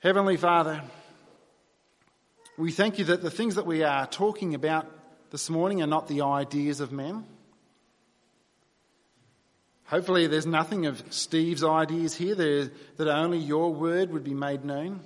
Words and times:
Heavenly 0.00 0.36
Father, 0.36 0.80
we 2.56 2.70
thank 2.70 3.00
you 3.00 3.06
that 3.06 3.20
the 3.20 3.32
things 3.32 3.56
that 3.56 3.66
we 3.66 3.82
are 3.82 4.06
talking 4.06 4.54
about 4.54 4.86
this 5.32 5.50
morning 5.50 5.82
are 5.82 5.88
not 5.88 6.06
the 6.06 6.22
ideas 6.22 6.78
of 6.78 6.92
men. 6.92 7.24
Hopefully, 9.86 10.28
there's 10.28 10.46
nothing 10.46 10.86
of 10.86 11.02
Steve's 11.12 11.64
ideas 11.64 12.14
here, 12.14 12.36
that 12.36 13.08
only 13.08 13.38
your 13.38 13.74
word 13.74 14.12
would 14.12 14.22
be 14.22 14.34
made 14.34 14.64
known. 14.64 15.00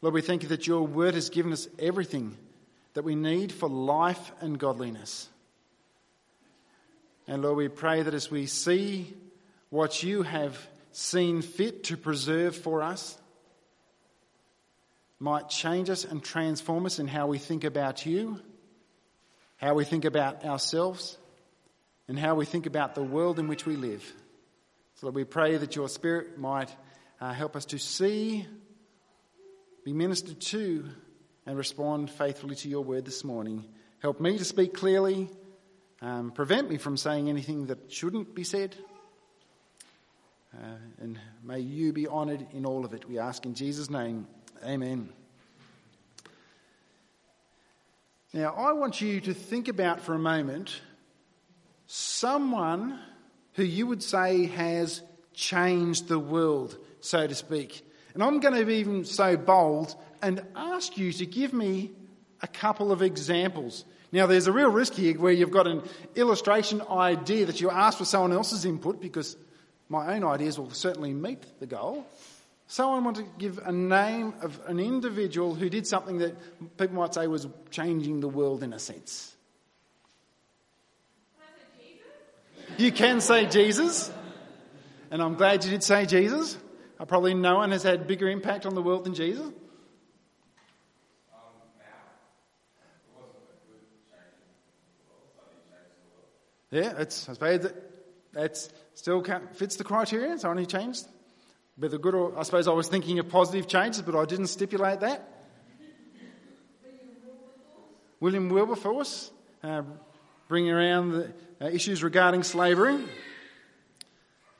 Lord, 0.00 0.14
we 0.14 0.22
thank 0.22 0.44
you 0.44 0.48
that 0.48 0.66
your 0.66 0.86
word 0.86 1.12
has 1.12 1.28
given 1.28 1.52
us 1.52 1.68
everything 1.78 2.38
that 2.94 3.04
we 3.04 3.16
need 3.16 3.52
for 3.52 3.68
life 3.68 4.32
and 4.40 4.58
godliness. 4.58 5.28
And 7.26 7.42
Lord, 7.42 7.58
we 7.58 7.68
pray 7.68 8.00
that 8.00 8.14
as 8.14 8.30
we 8.30 8.46
see 8.46 9.14
what 9.68 10.02
you 10.02 10.22
have 10.22 10.58
seen 10.92 11.42
fit 11.42 11.84
to 11.84 11.98
preserve 11.98 12.56
for 12.56 12.82
us, 12.82 13.18
might 15.18 15.48
change 15.48 15.90
us 15.90 16.04
and 16.04 16.22
transform 16.22 16.86
us 16.86 16.98
in 16.98 17.08
how 17.08 17.26
we 17.26 17.38
think 17.38 17.64
about 17.64 18.06
you, 18.06 18.40
how 19.56 19.74
we 19.74 19.84
think 19.84 20.04
about 20.04 20.44
ourselves, 20.44 21.18
and 22.06 22.18
how 22.18 22.34
we 22.34 22.44
think 22.44 22.66
about 22.66 22.94
the 22.94 23.02
world 23.02 23.38
in 23.38 23.48
which 23.48 23.66
we 23.66 23.76
live. 23.76 24.04
So 24.94 25.06
that 25.06 25.14
we 25.14 25.24
pray 25.24 25.56
that 25.56 25.76
your 25.76 25.88
Spirit 25.88 26.38
might 26.38 26.74
uh, 27.20 27.32
help 27.32 27.56
us 27.56 27.66
to 27.66 27.78
see, 27.78 28.46
be 29.84 29.92
ministered 29.92 30.40
to, 30.40 30.84
and 31.46 31.56
respond 31.56 32.10
faithfully 32.10 32.54
to 32.56 32.68
your 32.68 32.84
word 32.84 33.04
this 33.04 33.24
morning. 33.24 33.64
Help 34.00 34.20
me 34.20 34.38
to 34.38 34.44
speak 34.44 34.74
clearly, 34.74 35.28
um, 36.00 36.30
prevent 36.30 36.70
me 36.70 36.76
from 36.76 36.96
saying 36.96 37.28
anything 37.28 37.66
that 37.66 37.90
shouldn't 37.90 38.34
be 38.34 38.44
said. 38.44 38.76
Uh, 40.54 40.76
and 41.00 41.18
may 41.42 41.58
you 41.58 41.92
be 41.92 42.06
honoured 42.06 42.46
in 42.52 42.64
all 42.64 42.84
of 42.84 42.94
it. 42.94 43.08
We 43.08 43.18
ask 43.18 43.44
in 43.44 43.54
Jesus' 43.54 43.90
name. 43.90 44.26
Amen. 44.64 45.08
Now, 48.32 48.54
I 48.54 48.72
want 48.72 49.00
you 49.00 49.20
to 49.22 49.34
think 49.34 49.68
about 49.68 50.00
for 50.00 50.14
a 50.14 50.18
moment 50.18 50.80
someone 51.86 52.98
who 53.54 53.62
you 53.62 53.86
would 53.86 54.02
say 54.02 54.46
has 54.46 55.02
changed 55.32 56.08
the 56.08 56.18
world, 56.18 56.76
so 57.00 57.26
to 57.26 57.34
speak. 57.34 57.84
And 58.14 58.22
I'm 58.22 58.40
going 58.40 58.54
to 58.54 58.64
be 58.64 58.76
even 58.76 59.04
so 59.04 59.36
bold 59.36 59.94
and 60.20 60.42
ask 60.56 60.98
you 60.98 61.12
to 61.12 61.26
give 61.26 61.52
me 61.52 61.92
a 62.42 62.48
couple 62.48 62.92
of 62.92 63.00
examples. 63.00 63.84
Now, 64.10 64.26
there's 64.26 64.46
a 64.46 64.52
real 64.52 64.70
risk 64.70 64.94
here 64.94 65.14
where 65.18 65.32
you've 65.32 65.50
got 65.50 65.66
an 65.66 65.82
illustration 66.16 66.82
idea 66.90 67.46
that 67.46 67.60
you 67.60 67.70
ask 67.70 67.98
for 67.98 68.04
someone 68.04 68.32
else's 68.32 68.64
input 68.64 69.00
because 69.00 69.36
my 69.88 70.14
own 70.14 70.24
ideas 70.24 70.58
will 70.58 70.70
certainly 70.70 71.14
meet 71.14 71.42
the 71.60 71.66
goal. 71.66 72.06
Someone 72.70 73.02
want 73.02 73.16
to 73.16 73.24
give 73.38 73.58
a 73.64 73.72
name 73.72 74.34
of 74.42 74.60
an 74.66 74.78
individual 74.78 75.54
who 75.54 75.70
did 75.70 75.86
something 75.86 76.18
that 76.18 76.36
people 76.76 76.96
might 76.96 77.14
say 77.14 77.26
was 77.26 77.48
changing 77.70 78.20
the 78.20 78.28
world 78.28 78.62
in 78.62 78.74
a 78.74 78.78
sense. 78.78 79.34
You 82.76 82.92
can 82.92 83.22
say 83.22 83.46
Jesus, 83.46 84.12
and 85.10 85.22
I'm 85.22 85.34
glad 85.34 85.64
you 85.64 85.70
did 85.70 85.82
say 85.82 86.04
Jesus. 86.04 86.58
Uh, 87.00 87.06
probably 87.06 87.32
no 87.32 87.56
one 87.56 87.70
has 87.70 87.82
had 87.82 88.06
bigger 88.06 88.28
impact 88.28 88.66
on 88.66 88.74
the 88.74 88.82
world 88.82 89.04
than 89.04 89.14
Jesus. 89.14 89.50
Yeah, 96.70 96.92
it's, 96.98 97.30
I 97.30 97.32
suppose 97.32 97.60
that 97.62 97.74
that's 98.34 98.68
still 98.94 99.24
fits 99.54 99.76
the 99.76 99.84
criteria. 99.84 100.38
So 100.38 100.50
only 100.50 100.66
changed. 100.66 101.06
Whether 101.78 101.98
good 101.98 102.14
or, 102.14 102.36
I 102.38 102.42
suppose 102.42 102.66
I 102.66 102.72
was 102.72 102.88
thinking 102.88 103.18
of 103.18 103.28
positive 103.28 103.68
changes, 103.68 104.02
but 104.02 104.16
I 104.16 104.24
didn't 104.24 104.48
stipulate 104.48 105.00
that. 105.00 105.28
William 108.20 108.48
Wilberforce, 108.48 109.30
uh, 109.62 109.82
bringing 110.48 110.72
around 110.72 111.12
the 111.12 111.32
uh, 111.60 111.68
issues 111.68 112.02
regarding 112.02 112.42
slavery. 112.42 112.94
And 112.94 113.06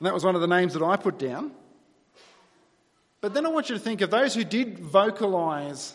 that 0.02 0.14
was 0.14 0.24
one 0.24 0.36
of 0.36 0.40
the 0.40 0.46
names 0.46 0.74
that 0.74 0.82
I 0.82 0.96
put 0.96 1.18
down. 1.18 1.50
But 3.20 3.34
then 3.34 3.44
I 3.46 3.48
want 3.48 3.68
you 3.68 3.74
to 3.74 3.80
think 3.80 4.00
of 4.00 4.10
those 4.10 4.32
who 4.34 4.44
did 4.44 4.78
vocalise 4.78 5.92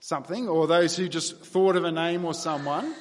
something, 0.00 0.48
or 0.48 0.66
those 0.66 0.96
who 0.96 1.08
just 1.08 1.38
thought 1.38 1.76
of 1.76 1.84
a 1.84 1.92
name 1.92 2.24
or 2.24 2.34
someone 2.34 2.94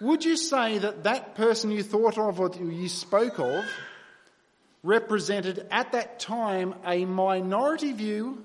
would 0.00 0.24
you 0.24 0.36
say 0.36 0.78
that 0.78 1.04
that 1.04 1.34
person 1.34 1.70
you 1.70 1.82
thought 1.82 2.18
of 2.18 2.40
or 2.40 2.50
you 2.56 2.88
spoke 2.88 3.38
of 3.38 3.64
represented 4.84 5.66
at 5.70 5.92
that 5.92 6.20
time 6.20 6.74
a 6.84 7.04
minority 7.04 7.92
view 7.92 8.44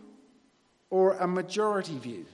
or 0.89 1.13
a 1.17 1.27
majority 1.27 1.99
view? 1.99 2.25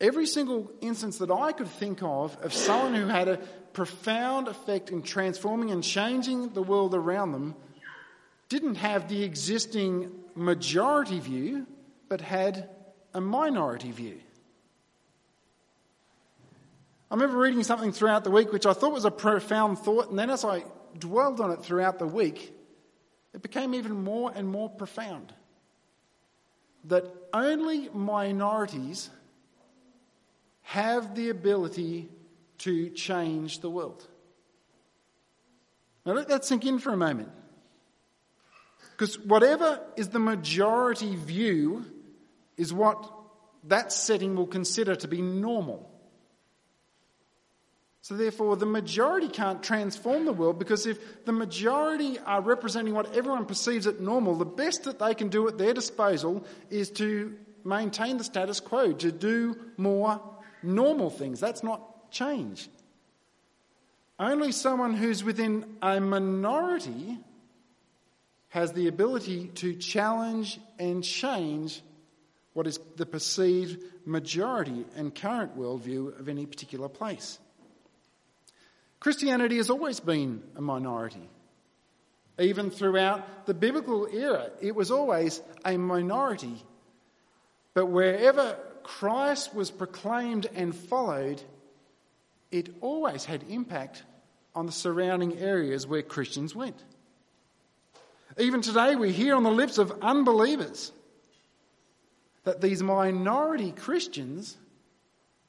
Every 0.00 0.26
single 0.26 0.70
instance 0.80 1.18
that 1.18 1.30
I 1.30 1.52
could 1.52 1.68
think 1.68 2.02
of 2.02 2.36
of 2.42 2.52
someone 2.52 2.94
who 2.94 3.06
had 3.06 3.28
a 3.28 3.38
profound 3.72 4.48
effect 4.48 4.90
in 4.90 5.02
transforming 5.02 5.70
and 5.70 5.82
changing 5.82 6.50
the 6.50 6.62
world 6.62 6.94
around 6.94 7.32
them 7.32 7.54
didn't 8.48 8.74
have 8.74 9.08
the 9.08 9.22
existing 9.22 10.10
majority 10.34 11.20
view, 11.20 11.66
but 12.08 12.20
had 12.20 12.68
a 13.14 13.20
minority 13.20 13.90
view. 13.90 14.20
I 17.12 17.14
remember 17.14 17.36
reading 17.36 17.62
something 17.62 17.92
throughout 17.92 18.24
the 18.24 18.30
week 18.30 18.54
which 18.54 18.64
I 18.64 18.72
thought 18.72 18.94
was 18.94 19.04
a 19.04 19.10
profound 19.10 19.78
thought, 19.78 20.08
and 20.08 20.18
then 20.18 20.30
as 20.30 20.46
I 20.46 20.64
dwelled 20.98 21.42
on 21.42 21.50
it 21.50 21.62
throughout 21.62 21.98
the 21.98 22.06
week, 22.06 22.54
it 23.34 23.42
became 23.42 23.74
even 23.74 24.02
more 24.02 24.32
and 24.34 24.48
more 24.48 24.70
profound. 24.70 25.30
That 26.84 27.04
only 27.34 27.90
minorities 27.90 29.10
have 30.62 31.14
the 31.14 31.28
ability 31.28 32.08
to 32.60 32.88
change 32.88 33.60
the 33.60 33.68
world. 33.68 34.08
Now 36.06 36.14
let 36.14 36.28
that 36.28 36.46
sink 36.46 36.64
in 36.64 36.78
for 36.78 36.94
a 36.94 36.96
moment. 36.96 37.28
Because 38.92 39.18
whatever 39.18 39.80
is 39.96 40.08
the 40.08 40.18
majority 40.18 41.14
view 41.14 41.84
is 42.56 42.72
what 42.72 43.12
that 43.64 43.92
setting 43.92 44.34
will 44.34 44.46
consider 44.46 44.96
to 44.96 45.08
be 45.08 45.20
normal. 45.20 45.91
So, 48.02 48.16
therefore, 48.16 48.56
the 48.56 48.66
majority 48.66 49.28
can't 49.28 49.62
transform 49.62 50.24
the 50.24 50.32
world 50.32 50.58
because 50.58 50.86
if 50.86 51.24
the 51.24 51.30
majority 51.30 52.18
are 52.18 52.40
representing 52.40 52.94
what 52.94 53.14
everyone 53.14 53.46
perceives 53.46 53.86
as 53.86 54.00
normal, 54.00 54.34
the 54.34 54.44
best 54.44 54.84
that 54.84 54.98
they 54.98 55.14
can 55.14 55.28
do 55.28 55.46
at 55.46 55.56
their 55.56 55.72
disposal 55.72 56.44
is 56.68 56.90
to 56.90 57.36
maintain 57.64 58.16
the 58.16 58.24
status 58.24 58.58
quo, 58.58 58.92
to 58.92 59.12
do 59.12 59.56
more 59.76 60.20
normal 60.64 61.10
things. 61.10 61.38
That's 61.38 61.62
not 61.62 62.10
change. 62.10 62.68
Only 64.18 64.50
someone 64.50 64.94
who's 64.94 65.22
within 65.22 65.76
a 65.80 66.00
minority 66.00 67.18
has 68.48 68.72
the 68.72 68.88
ability 68.88 69.46
to 69.54 69.76
challenge 69.76 70.58
and 70.76 71.04
change 71.04 71.82
what 72.52 72.66
is 72.66 72.80
the 72.96 73.06
perceived 73.06 73.80
majority 74.04 74.84
and 74.96 75.14
current 75.14 75.56
worldview 75.56 76.18
of 76.18 76.28
any 76.28 76.46
particular 76.46 76.88
place. 76.88 77.38
Christianity 79.02 79.56
has 79.56 79.68
always 79.68 79.98
been 79.98 80.44
a 80.54 80.60
minority. 80.60 81.28
Even 82.38 82.70
throughout 82.70 83.46
the 83.46 83.52
biblical 83.52 84.06
era, 84.06 84.50
it 84.60 84.76
was 84.76 84.92
always 84.92 85.42
a 85.64 85.76
minority. 85.76 86.62
But 87.74 87.86
wherever 87.86 88.56
Christ 88.84 89.56
was 89.56 89.72
proclaimed 89.72 90.46
and 90.54 90.72
followed, 90.72 91.42
it 92.52 92.68
always 92.80 93.24
had 93.24 93.42
impact 93.48 94.04
on 94.54 94.66
the 94.66 94.72
surrounding 94.72 95.36
areas 95.36 95.84
where 95.84 96.02
Christians 96.02 96.54
went. 96.54 96.80
Even 98.38 98.62
today, 98.62 98.94
we 98.94 99.10
hear 99.10 99.34
on 99.34 99.42
the 99.42 99.50
lips 99.50 99.78
of 99.78 99.98
unbelievers 100.00 100.92
that 102.44 102.60
these 102.60 102.84
minority 102.84 103.72
Christians 103.72 104.56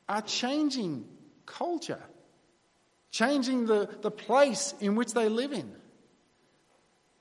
are 0.10 0.24
changing 0.24 1.06
culture 1.46 2.02
changing 3.14 3.68
the, 3.68 3.88
the 4.02 4.12
place 4.12 4.74
in 4.82 4.96
which 4.96 5.14
they 5.14 5.30
live 5.30 5.54
in. 5.54 5.72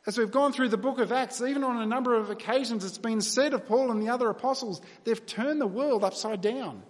As 0.06 0.18
we've 0.18 0.30
gone 0.30 0.52
through 0.52 0.70
the 0.70 0.78
book 0.78 0.98
of 0.98 1.12
Acts, 1.12 1.40
even 1.42 1.62
on 1.62 1.80
a 1.80 1.86
number 1.86 2.16
of 2.16 2.30
occasions, 2.30 2.84
it's 2.84 2.98
been 2.98 3.20
said 3.20 3.52
of 3.52 3.66
Paul 3.66 3.92
and 3.92 4.02
the 4.02 4.08
other 4.08 4.28
apostles, 4.30 4.80
they've 5.04 5.24
turned 5.24 5.60
the 5.60 5.66
world 5.66 6.02
upside 6.02 6.40
down. 6.40 6.82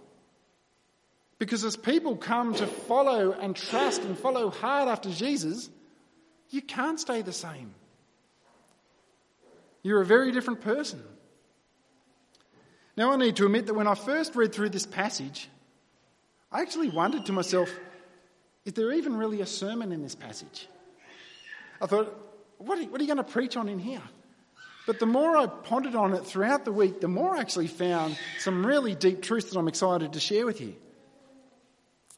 Because 1.37 1.65
as 1.65 1.75
people 1.75 2.15
come 2.15 2.55
to 2.55 2.65
follow 2.65 3.33
and 3.33 3.55
trust 3.55 4.01
and 4.03 4.17
follow 4.17 4.49
hard 4.49 4.87
after 4.87 5.11
Jesus, 5.11 5.69
you 6.49 6.61
can't 6.61 6.99
stay 6.99 7.21
the 7.21 7.33
same. 7.33 7.75
You're 9.83 10.01
a 10.01 10.05
very 10.05 10.31
different 10.31 10.61
person. 10.61 11.03
Now, 12.95 13.11
I 13.11 13.17
need 13.17 13.35
to 13.35 13.45
admit 13.45 13.65
that 13.65 13.73
when 13.73 13.87
I 13.87 13.95
first 13.95 14.35
read 14.35 14.53
through 14.53 14.69
this 14.69 14.85
passage, 14.85 15.49
I 16.51 16.61
actually 16.61 16.89
wondered 16.89 17.25
to 17.25 17.33
myself, 17.33 17.69
is 18.65 18.73
there 18.73 18.91
even 18.93 19.15
really 19.15 19.41
a 19.41 19.45
sermon 19.45 19.91
in 19.91 20.01
this 20.01 20.15
passage? 20.15 20.67
I 21.81 21.85
thought, 21.85 22.15
what 22.57 22.79
are, 22.79 22.83
what 22.83 23.01
are 23.01 23.03
you 23.03 23.13
going 23.13 23.23
to 23.23 23.31
preach 23.31 23.57
on 23.57 23.67
in 23.67 23.79
here? 23.79 24.01
But 24.85 24.99
the 24.99 25.05
more 25.05 25.37
I 25.37 25.47
pondered 25.47 25.95
on 25.95 26.13
it 26.13 26.25
throughout 26.25 26.65
the 26.65 26.71
week, 26.71 26.99
the 26.99 27.07
more 27.07 27.35
I 27.35 27.39
actually 27.39 27.67
found 27.67 28.17
some 28.39 28.65
really 28.65 28.95
deep 28.95 29.21
truths 29.21 29.49
that 29.51 29.59
I'm 29.59 29.67
excited 29.67 30.13
to 30.13 30.19
share 30.19 30.45
with 30.45 30.59
you. 30.59 30.75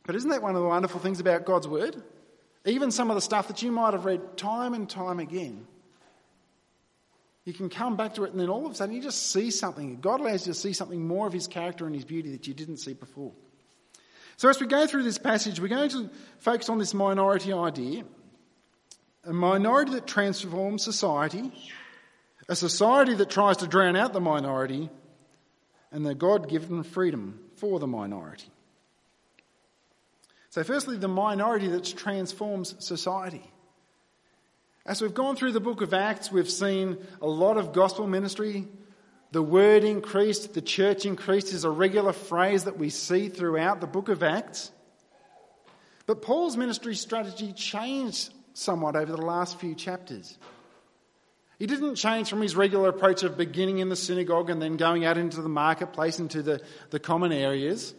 But 0.05 0.15
isn't 0.15 0.29
that 0.29 0.41
one 0.41 0.55
of 0.55 0.61
the 0.61 0.67
wonderful 0.67 0.99
things 0.99 1.19
about 1.19 1.45
God's 1.45 1.67
Word? 1.67 2.01
Even 2.65 2.91
some 2.91 3.09
of 3.11 3.15
the 3.15 3.21
stuff 3.21 3.47
that 3.47 3.61
you 3.61 3.71
might 3.71 3.93
have 3.93 4.05
read 4.05 4.37
time 4.37 4.73
and 4.73 4.89
time 4.89 5.19
again, 5.19 5.67
you 7.43 7.53
can 7.53 7.69
come 7.69 7.95
back 7.95 8.15
to 8.15 8.23
it 8.23 8.31
and 8.31 8.39
then 8.39 8.49
all 8.49 8.65
of 8.65 8.71
a 8.71 8.75
sudden 8.75 8.95
you 8.95 9.01
just 9.01 9.31
see 9.31 9.51
something. 9.51 9.99
God 10.01 10.19
allows 10.19 10.47
you 10.47 10.53
to 10.53 10.59
see 10.59 10.73
something 10.73 11.07
more 11.07 11.27
of 11.27 11.33
His 11.33 11.47
character 11.47 11.85
and 11.85 11.93
His 11.93 12.05
beauty 12.05 12.31
that 12.31 12.47
you 12.47 12.55
didn't 12.55 12.77
see 12.77 12.93
before. 12.93 13.33
So 14.37 14.49
as 14.49 14.59
we 14.59 14.67
go 14.67 14.85
through 14.85 15.03
this 15.03 15.17
passage, 15.17 15.59
we're 15.59 15.67
going 15.67 15.89
to 15.89 16.09
focus 16.39 16.69
on 16.69 16.77
this 16.77 16.93
minority 16.93 17.53
idea. 17.53 18.03
A 19.23 19.33
minority 19.33 19.93
that 19.93 20.05
transforms 20.05 20.83
society 20.83 21.51
a 22.47 22.55
society 22.55 23.13
that 23.15 23.29
tries 23.29 23.57
to 23.57 23.67
drown 23.67 23.95
out 23.95 24.13
the 24.13 24.21
minority, 24.21 24.89
and 25.91 26.05
the 26.05 26.13
God 26.13 26.49
given 26.49 26.83
freedom 26.83 27.39
for 27.55 27.79
the 27.79 27.87
minority. 27.87 28.49
So, 30.49 30.63
firstly, 30.63 30.97
the 30.97 31.07
minority 31.07 31.67
that 31.67 31.83
transforms 31.97 32.75
society. 32.79 33.49
As 34.85 35.01
we've 35.01 35.13
gone 35.13 35.35
through 35.35 35.53
the 35.53 35.59
book 35.59 35.81
of 35.81 35.93
Acts, 35.93 36.31
we've 36.31 36.49
seen 36.49 36.97
a 37.21 37.27
lot 37.27 37.57
of 37.57 37.73
gospel 37.73 38.07
ministry. 38.07 38.67
The 39.35 39.43
word 39.43 39.83
increased, 39.83 40.53
the 40.53 40.61
church 40.61 41.05
increased 41.05 41.51
is 41.51 41.65
a 41.65 41.69
regular 41.69 42.13
phrase 42.13 42.63
that 42.63 42.77
we 42.77 42.89
see 42.89 43.27
throughout 43.27 43.81
the 43.81 43.85
book 43.85 44.07
of 44.07 44.23
Acts. 44.23 44.71
But 46.05 46.21
Paul's 46.21 46.55
ministry 46.55 46.95
strategy 46.95 47.51
changed 47.51 48.33
somewhat 48.53 48.95
over 48.95 49.11
the 49.11 49.21
last 49.21 49.59
few 49.59 49.75
chapters. 49.75 50.37
He 51.59 51.67
didn't 51.67 51.95
change 51.95 52.29
from 52.29 52.41
his 52.41 52.55
regular 52.55 52.87
approach 52.87 53.23
of 53.23 53.35
beginning 53.35 53.79
in 53.79 53.89
the 53.89 53.97
synagogue 53.97 54.49
and 54.49 54.61
then 54.61 54.77
going 54.77 55.03
out 55.03 55.17
into 55.17 55.41
the 55.41 55.49
marketplace, 55.49 56.17
into 56.17 56.41
the, 56.41 56.61
the 56.91 56.99
common 57.01 57.33
areas. 57.33 57.93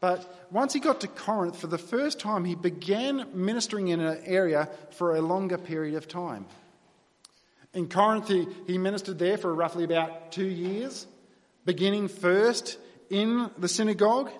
But 0.00 0.48
once 0.50 0.72
he 0.72 0.80
got 0.80 1.02
to 1.02 1.06
Corinth, 1.06 1.56
for 1.56 1.68
the 1.68 1.78
first 1.78 2.18
time, 2.18 2.44
he 2.44 2.56
began 2.56 3.28
ministering 3.32 3.86
in 3.86 4.00
an 4.00 4.22
area 4.24 4.68
for 4.90 5.14
a 5.14 5.20
longer 5.20 5.56
period 5.56 5.94
of 5.94 6.08
time. 6.08 6.46
In 7.74 7.88
Corinth, 7.88 8.28
he, 8.28 8.46
he 8.66 8.78
ministered 8.78 9.18
there 9.18 9.38
for 9.38 9.54
roughly 9.54 9.84
about 9.84 10.32
two 10.32 10.46
years, 10.46 11.06
beginning 11.64 12.08
first 12.08 12.78
in 13.10 13.50
the 13.58 13.68
synagogue, 13.68 14.30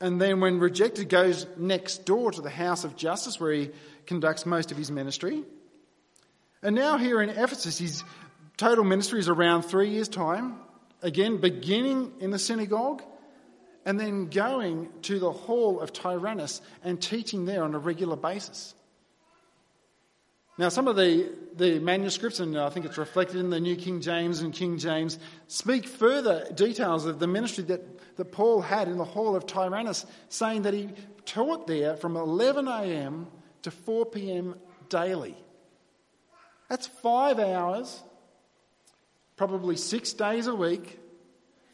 and 0.00 0.20
then, 0.20 0.40
when 0.40 0.58
rejected, 0.58 1.08
goes 1.08 1.46
next 1.56 2.04
door 2.04 2.30
to 2.32 2.42
the 2.42 2.50
house 2.50 2.84
of 2.84 2.96
Justus 2.96 3.40
where 3.40 3.52
he 3.52 3.70
conducts 4.06 4.44
most 4.44 4.70
of 4.70 4.76
his 4.76 4.90
ministry. 4.90 5.44
And 6.62 6.74
now, 6.74 6.98
here 6.98 7.22
in 7.22 7.30
Ephesus, 7.30 7.78
his 7.78 8.02
total 8.56 8.84
ministry 8.84 9.20
is 9.20 9.28
around 9.28 9.62
three 9.62 9.90
years' 9.90 10.08
time. 10.08 10.56
Again, 11.00 11.38
beginning 11.38 12.12
in 12.20 12.30
the 12.30 12.38
synagogue 12.38 13.02
and 13.84 14.00
then 14.00 14.26
going 14.26 14.88
to 15.02 15.18
the 15.18 15.30
hall 15.30 15.80
of 15.80 15.92
Tyrannus 15.92 16.60
and 16.82 17.00
teaching 17.00 17.44
there 17.44 17.62
on 17.62 17.74
a 17.74 17.78
regular 17.78 18.16
basis. 18.16 18.74
Now, 20.56 20.68
some 20.68 20.86
of 20.86 20.94
the, 20.94 21.32
the 21.56 21.80
manuscripts, 21.80 22.38
and 22.38 22.56
I 22.56 22.70
think 22.70 22.86
it's 22.86 22.98
reflected 22.98 23.38
in 23.38 23.50
the 23.50 23.58
New 23.58 23.74
King 23.74 24.00
James 24.00 24.40
and 24.40 24.52
King 24.52 24.78
James, 24.78 25.18
speak 25.48 25.88
further 25.88 26.46
details 26.54 27.06
of 27.06 27.18
the 27.18 27.26
ministry 27.26 27.64
that, 27.64 28.16
that 28.16 28.26
Paul 28.26 28.60
had 28.60 28.86
in 28.86 28.96
the 28.96 29.04
hall 29.04 29.34
of 29.34 29.46
Tyrannus, 29.46 30.06
saying 30.28 30.62
that 30.62 30.72
he 30.72 30.90
taught 31.26 31.66
there 31.66 31.96
from 31.96 32.16
11 32.16 32.68
a.m. 32.68 33.26
to 33.62 33.72
4 33.72 34.06
p.m. 34.06 34.54
daily. 34.88 35.34
That's 36.68 36.86
five 36.86 37.40
hours, 37.40 38.00
probably 39.36 39.76
six 39.76 40.12
days 40.12 40.46
a 40.46 40.54
week, 40.54 41.00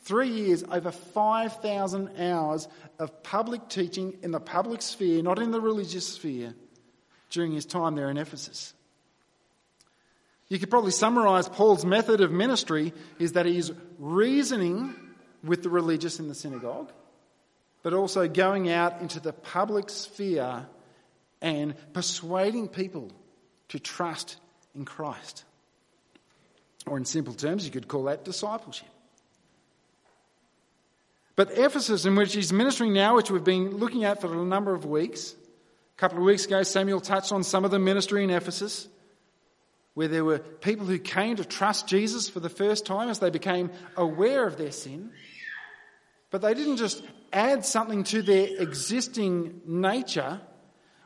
three 0.05 0.31
years, 0.31 0.65
over 0.71 0.91
5,000 0.91 2.19
hours 2.19 2.67
of 2.99 3.23
public 3.23 3.69
teaching 3.69 4.17
in 4.23 4.31
the 4.31 4.41
public 4.41 4.81
sphere, 4.81 5.23
not 5.23 5.39
in 5.39 5.51
the 5.51 5.61
religious 5.61 6.09
sphere, 6.09 6.55
during 7.31 7.53
his 7.53 7.65
time 7.65 7.95
there 7.95 8.11
in 8.11 8.17
Ephesus. 8.17 8.75
You 10.49 10.59
could 10.59 10.69
probably 10.69 10.91
summarize 10.91 11.49
Paul's 11.49 11.85
method 11.85 12.21
of 12.21 12.33
ministry 12.33 12.93
is 13.19 13.33
that 13.33 13.47
he's 13.47 13.71
reasoning 13.99 14.95
with 15.45 15.63
the 15.63 15.71
religious 15.71 16.19
in 16.19 16.29
the 16.29 16.35
synagogue, 16.35 16.91
but 17.83 17.95
also 17.95 18.29
going 18.29 18.69
out 18.69 19.01
into 19.01 19.21
the 19.21 19.33
public 19.33 19.89
sphere 19.89 20.67
and 21.41 21.75
persuading 21.93 22.69
people 22.69 23.11
to 23.69 23.79
trust 23.79 24.37
in 24.75 24.85
Christ. 24.85 25.45
Or, 26.87 26.97
in 26.97 27.05
simple 27.05 27.35
terms, 27.35 27.65
you 27.65 27.71
could 27.71 27.89
call 27.89 28.05
that 28.05 28.25
discipleship. 28.25 28.89
But 31.37 31.57
Ephesus, 31.57 32.05
in 32.05 32.17
which 32.17 32.35
he's 32.35 32.53
ministering 32.53 32.93
now, 32.93 33.17
which 33.17 33.31
we've 33.31 33.45
been 33.45 33.77
looking 33.77 34.05
at 34.05 34.21
for 34.21 34.33
a 34.33 34.45
number 34.45 34.75
of 34.75 34.85
weeks, 34.85 35.35
a 36.01 36.09
couple 36.09 36.17
of 36.17 36.25
weeks 36.25 36.47
ago, 36.47 36.63
Samuel 36.63 36.99
touched 36.99 37.31
on 37.31 37.45
some 37.45 37.67
of 37.67 37.71
the 37.71 37.79
ministry 37.79 38.25
in 38.25 38.31
Ephesus, 38.31 38.89
where 39.93 40.09
there 40.09 40.25
were 40.25 40.39
people 40.39 40.87
who 40.87 40.99
came 40.99 41.37
to 41.37 41.45
trust 41.45 41.87
Jesus 41.87 42.27
for 42.27 42.41
the 42.41 42.49
first 42.49 42.87
time 42.87 43.11
as 43.11 43.19
they 43.19 43.29
became 43.29 43.71
aware 43.99 44.47
of 44.47 44.57
their 44.57 44.73
sin. 44.73 45.11
But 46.31 46.41
they 46.41 46.55
didn't 46.55 46.79
just 46.79 47.03
add 47.35 47.67
something 47.67 48.05
to 48.05 48.23
their 48.23 48.49
existing 48.63 49.61
nature, 49.67 50.41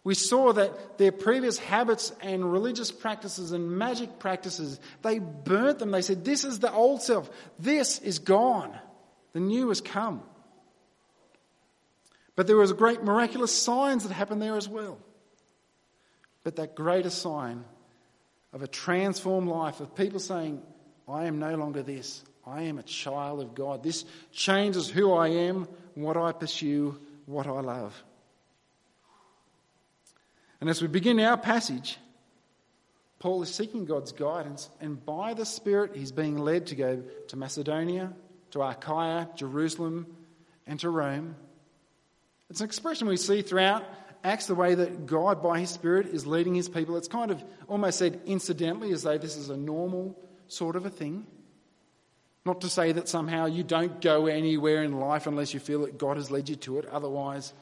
we 0.04 0.14
saw 0.14 0.52
that 0.52 0.96
their 0.96 1.10
previous 1.10 1.58
habits 1.58 2.12
and 2.20 2.52
religious 2.52 2.92
practices 2.92 3.50
and 3.50 3.76
magic 3.76 4.20
practices, 4.20 4.78
they 5.02 5.18
burnt 5.18 5.80
them. 5.80 5.90
They 5.90 6.02
said, 6.02 6.24
This 6.24 6.44
is 6.44 6.60
the 6.60 6.72
old 6.72 7.02
self. 7.02 7.28
This 7.58 7.98
is 7.98 8.20
gone. 8.20 8.78
The 9.32 9.40
new 9.40 9.70
has 9.70 9.80
come. 9.80 10.22
But 12.36 12.46
there 12.46 12.56
was 12.56 12.72
great 12.72 13.02
miraculous 13.02 13.52
signs 13.52 14.02
that 14.04 14.12
happened 14.12 14.42
there 14.42 14.56
as 14.56 14.68
well. 14.68 14.98
But 16.42 16.56
that 16.56 16.74
greater 16.74 17.10
sign 17.10 17.64
of 18.52 18.62
a 18.62 18.68
transformed 18.68 19.48
life, 19.48 19.80
of 19.80 19.94
people 19.94 20.20
saying, 20.20 20.62
I 21.08 21.24
am 21.26 21.38
no 21.38 21.54
longer 21.56 21.82
this. 21.82 22.22
I 22.46 22.62
am 22.62 22.78
a 22.78 22.82
child 22.82 23.40
of 23.40 23.54
God. 23.54 23.82
This 23.82 24.04
changes 24.32 24.88
who 24.88 25.12
I 25.12 25.28
am, 25.28 25.66
what 25.94 26.16
I 26.16 26.32
pursue, 26.32 26.98
what 27.26 27.46
I 27.46 27.60
love. 27.60 28.02
And 30.60 30.68
as 30.68 30.82
we 30.82 30.88
begin 30.88 31.20
our 31.20 31.36
passage, 31.36 31.98
Paul 33.18 33.42
is 33.42 33.54
seeking 33.54 33.86
God's 33.86 34.12
guidance, 34.12 34.68
and 34.80 35.04
by 35.04 35.34
the 35.34 35.46
Spirit, 35.46 35.96
he's 35.96 36.12
being 36.12 36.38
led 36.38 36.66
to 36.66 36.74
go 36.74 37.02
to 37.28 37.36
Macedonia, 37.36 38.12
to 38.50 38.62
Achaia, 38.62 39.28
Jerusalem, 39.34 40.06
and 40.66 40.78
to 40.80 40.90
Rome. 40.90 41.34
It's 42.54 42.60
an 42.60 42.66
expression 42.66 43.08
we 43.08 43.16
see 43.16 43.42
throughout 43.42 43.84
Acts, 44.22 44.46
the 44.46 44.54
way 44.54 44.76
that 44.76 45.06
God, 45.06 45.42
by 45.42 45.58
his 45.58 45.70
Spirit, 45.70 46.06
is 46.06 46.24
leading 46.24 46.54
his 46.54 46.68
people. 46.68 46.96
It's 46.96 47.08
kind 47.08 47.32
of 47.32 47.42
almost 47.66 47.98
said 47.98 48.20
incidentally, 48.26 48.92
as 48.92 49.02
though 49.02 49.18
this 49.18 49.36
is 49.36 49.50
a 49.50 49.56
normal 49.56 50.16
sort 50.46 50.76
of 50.76 50.86
a 50.86 50.88
thing. 50.88 51.26
Not 52.46 52.60
to 52.60 52.68
say 52.68 52.92
that 52.92 53.08
somehow 53.08 53.46
you 53.46 53.64
don't 53.64 54.00
go 54.00 54.26
anywhere 54.26 54.84
in 54.84 55.00
life 55.00 55.26
unless 55.26 55.52
you 55.52 55.58
feel 55.58 55.80
that 55.80 55.98
God 55.98 56.16
has 56.16 56.30
led 56.30 56.48
you 56.48 56.54
to 56.54 56.78
it. 56.78 56.86
Otherwise, 56.86 57.52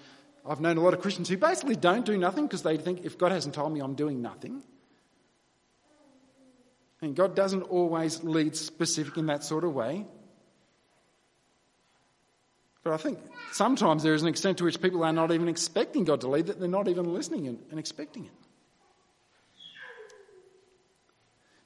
I've 0.44 0.60
known 0.60 0.76
a 0.76 0.82
lot 0.82 0.92
of 0.92 1.00
Christians 1.00 1.30
who 1.30 1.38
basically 1.38 1.76
don't 1.76 2.04
do 2.04 2.18
nothing 2.18 2.44
because 2.46 2.62
they 2.62 2.76
think 2.76 3.02
if 3.02 3.16
God 3.16 3.32
hasn't 3.32 3.54
told 3.54 3.72
me, 3.72 3.80
I'm 3.80 3.94
doing 3.94 4.20
nothing. 4.20 4.62
And 7.00 7.16
God 7.16 7.34
doesn't 7.34 7.62
always 7.62 8.22
lead 8.24 8.56
specific 8.56 9.16
in 9.16 9.24
that 9.28 9.42
sort 9.42 9.64
of 9.64 9.72
way. 9.72 10.04
But 12.82 12.92
I 12.94 12.96
think 12.96 13.18
sometimes 13.52 14.02
there 14.02 14.14
is 14.14 14.22
an 14.22 14.28
extent 14.28 14.58
to 14.58 14.64
which 14.64 14.80
people 14.80 15.04
are 15.04 15.12
not 15.12 15.30
even 15.30 15.48
expecting 15.48 16.04
God 16.04 16.20
to 16.22 16.28
lead, 16.28 16.46
that 16.46 16.58
they're 16.58 16.68
not 16.68 16.88
even 16.88 17.12
listening 17.12 17.46
and, 17.46 17.78
expecting 17.78 18.24
it. 18.24 18.32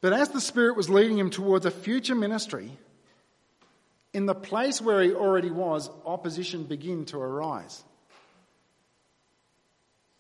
But 0.02 0.12
as 0.12 0.28
the 0.28 0.40
Spirit 0.40 0.76
was 0.76 0.90
leading 0.90 1.18
him 1.18 1.30
towards 1.30 1.64
a 1.64 1.70
future 1.70 2.14
ministry, 2.14 2.70
in 4.12 4.26
the 4.26 4.34
place 4.34 4.80
where 4.80 5.02
he 5.02 5.12
already 5.12 5.50
was, 5.50 5.90
opposition 6.04 6.64
began 6.64 7.06
to 7.06 7.18
arise 7.18 7.82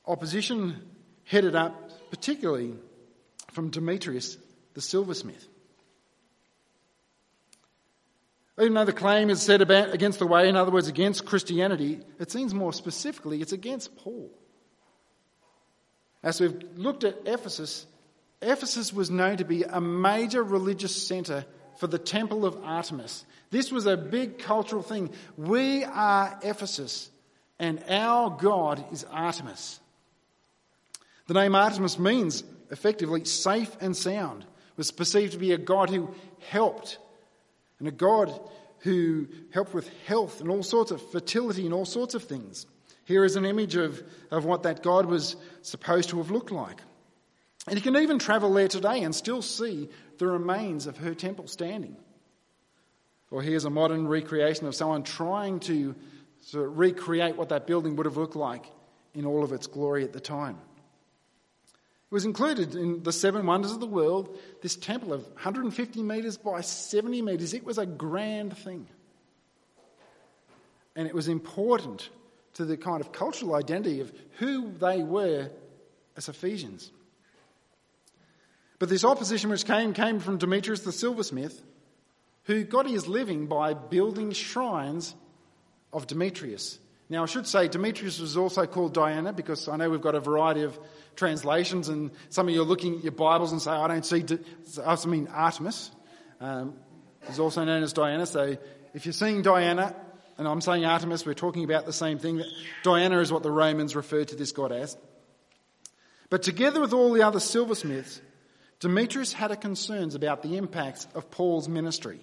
opposition 0.06 0.82
headed 1.24 1.54
up 1.54 2.10
particularly 2.10 2.74
from 3.52 3.70
Demetrius 3.70 4.38
the 4.74 4.80
silversmith. 4.80 5.46
Even 8.58 8.74
though 8.74 8.84
the 8.84 8.92
claim 8.92 9.28
is 9.28 9.42
said 9.42 9.60
about 9.60 9.92
against 9.92 10.18
the 10.18 10.26
way, 10.26 10.48
in 10.48 10.56
other 10.56 10.70
words, 10.70 10.88
against 10.88 11.26
Christianity, 11.26 12.00
it 12.18 12.30
seems 12.30 12.54
more 12.54 12.72
specifically 12.72 13.42
it's 13.42 13.52
against 13.52 13.96
Paul. 13.96 14.30
As 16.22 16.40
we've 16.40 16.56
looked 16.76 17.04
at 17.04 17.18
Ephesus, 17.26 17.86
Ephesus 18.40 18.92
was 18.92 19.10
known 19.10 19.36
to 19.36 19.44
be 19.44 19.62
a 19.62 19.80
major 19.80 20.42
religious 20.42 21.06
centre 21.06 21.44
for 21.78 21.86
the 21.86 21.98
temple 21.98 22.46
of 22.46 22.56
Artemis. 22.64 23.24
This 23.50 23.70
was 23.70 23.86
a 23.86 23.96
big 23.96 24.38
cultural 24.38 24.82
thing. 24.82 25.10
We 25.36 25.84
are 25.84 26.38
Ephesus, 26.42 27.10
and 27.58 27.82
our 27.88 28.30
God 28.30 28.84
is 28.92 29.04
Artemis. 29.04 29.80
The 31.26 31.34
name 31.34 31.54
Artemis 31.54 31.98
means 31.98 32.42
effectively 32.70 33.24
safe 33.24 33.76
and 33.80 33.96
sound, 33.96 34.42
it 34.42 34.78
was 34.78 34.90
perceived 34.90 35.32
to 35.32 35.38
be 35.38 35.52
a 35.52 35.58
God 35.58 35.90
who 35.90 36.14
helped, 36.48 36.98
and 37.78 37.88
a 37.88 37.92
God 37.92 38.32
who 38.80 39.26
helped 39.52 39.74
with 39.74 39.90
health 40.06 40.40
and 40.40 40.50
all 40.50 40.62
sorts 40.62 40.90
of 40.90 41.02
fertility 41.10 41.64
and 41.64 41.74
all 41.74 41.84
sorts 41.84 42.14
of 42.14 42.24
things. 42.24 42.66
Here 43.04 43.24
is 43.24 43.36
an 43.36 43.44
image 43.44 43.76
of, 43.76 44.02
of 44.30 44.44
what 44.44 44.64
that 44.64 44.82
God 44.82 45.06
was 45.06 45.36
supposed 45.62 46.10
to 46.10 46.18
have 46.18 46.30
looked 46.30 46.50
like. 46.50 46.80
And 47.66 47.76
you 47.76 47.82
can 47.82 47.96
even 47.96 48.18
travel 48.18 48.52
there 48.52 48.68
today 48.68 49.02
and 49.02 49.14
still 49.14 49.42
see 49.42 49.88
the 50.18 50.26
remains 50.26 50.86
of 50.86 50.98
her 50.98 51.14
temple 51.14 51.48
standing. 51.48 51.96
Or 53.30 53.42
here's 53.42 53.64
a 53.64 53.70
modern 53.70 54.06
recreation 54.06 54.66
of 54.66 54.74
someone 54.74 55.02
trying 55.02 55.60
to 55.60 55.94
of 56.54 56.78
recreate 56.78 57.36
what 57.36 57.48
that 57.48 57.66
building 57.66 57.96
would 57.96 58.06
have 58.06 58.16
looked 58.16 58.36
like 58.36 58.70
in 59.14 59.24
all 59.24 59.42
of 59.42 59.52
its 59.52 59.66
glory 59.66 60.04
at 60.04 60.12
the 60.12 60.20
time. 60.20 60.58
It 62.10 62.14
was 62.14 62.24
included 62.24 62.76
in 62.76 63.02
the 63.02 63.12
seven 63.12 63.44
wonders 63.46 63.72
of 63.72 63.80
the 63.80 63.86
world, 63.86 64.38
this 64.62 64.76
temple 64.76 65.12
of 65.12 65.24
150 65.32 66.02
metres 66.04 66.36
by 66.36 66.60
70 66.60 67.20
metres. 67.20 67.52
It 67.52 67.64
was 67.64 67.78
a 67.78 67.86
grand 67.86 68.56
thing. 68.56 68.86
And 70.94 71.08
it 71.08 71.14
was 71.14 71.26
important 71.26 72.08
to 72.54 72.64
the 72.64 72.76
kind 72.76 73.00
of 73.00 73.10
cultural 73.10 73.56
identity 73.56 74.00
of 74.00 74.12
who 74.38 74.70
they 74.70 75.02
were 75.02 75.50
as 76.16 76.28
Ephesians. 76.28 76.92
But 78.78 78.88
this 78.88 79.04
opposition 79.04 79.50
which 79.50 79.64
came 79.64 79.92
came 79.92 80.20
from 80.20 80.38
Demetrius 80.38 80.80
the 80.80 80.92
silversmith, 80.92 81.60
who 82.44 82.62
got 82.62 82.88
his 82.88 83.08
living 83.08 83.46
by 83.46 83.74
building 83.74 84.30
shrines 84.30 85.14
of 85.92 86.06
Demetrius. 86.06 86.78
Now, 87.08 87.22
I 87.22 87.26
should 87.26 87.46
say 87.46 87.68
Demetrius 87.68 88.18
was 88.18 88.36
also 88.36 88.66
called 88.66 88.92
Diana 88.92 89.32
because 89.32 89.68
I 89.68 89.76
know 89.76 89.88
we've 89.88 90.00
got 90.00 90.16
a 90.16 90.20
variety 90.20 90.62
of 90.62 90.78
translations, 91.14 91.88
and 91.88 92.10
some 92.30 92.48
of 92.48 92.54
you 92.54 92.62
are 92.62 92.64
looking 92.64 92.96
at 92.96 93.04
your 93.04 93.12
Bibles 93.12 93.52
and 93.52 93.62
say, 93.62 93.70
I 93.70 93.86
don't 93.86 94.04
see, 94.04 94.24
I 94.84 95.06
mean 95.06 95.28
Artemis. 95.28 95.90
Um, 96.40 96.74
is 97.28 97.40
also 97.40 97.64
known 97.64 97.82
as 97.82 97.92
Diana. 97.92 98.26
So 98.26 98.56
if 98.94 99.06
you're 99.06 99.12
seeing 99.12 99.42
Diana, 99.42 99.94
and 100.38 100.46
I'm 100.46 100.60
saying 100.60 100.84
Artemis, 100.84 101.24
we're 101.24 101.34
talking 101.34 101.64
about 101.64 101.86
the 101.86 101.92
same 101.92 102.18
thing. 102.18 102.42
Diana 102.82 103.20
is 103.20 103.32
what 103.32 103.42
the 103.42 103.50
Romans 103.50 103.96
referred 103.96 104.28
to 104.28 104.36
this 104.36 104.52
god 104.52 104.72
as. 104.72 104.96
But 106.28 106.42
together 106.42 106.80
with 106.80 106.92
all 106.92 107.12
the 107.12 107.22
other 107.22 107.40
silversmiths, 107.40 108.20
Demetrius 108.80 109.32
had 109.32 109.58
concerns 109.60 110.14
about 110.14 110.42
the 110.42 110.56
impacts 110.56 111.06
of 111.14 111.30
Paul's 111.30 111.68
ministry. 111.68 112.20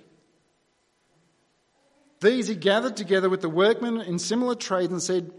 These 2.23 2.47
he 2.47 2.55
gathered 2.55 2.95
together 2.95 3.29
with 3.29 3.41
the 3.41 3.49
workmen 3.49 3.99
in 3.99 4.17
similar 4.17 4.55
trades 4.55 4.93
and 4.93 5.03
said, 5.03 5.33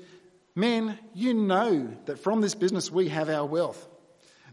Men, 0.55 0.99
you 1.15 1.33
know 1.33 1.91
that 2.05 2.19
from 2.19 2.43
this 2.43 2.55
business 2.55 2.91
we 2.91 3.09
have 3.09 3.31
our 3.31 3.47
wealth. 3.47 3.89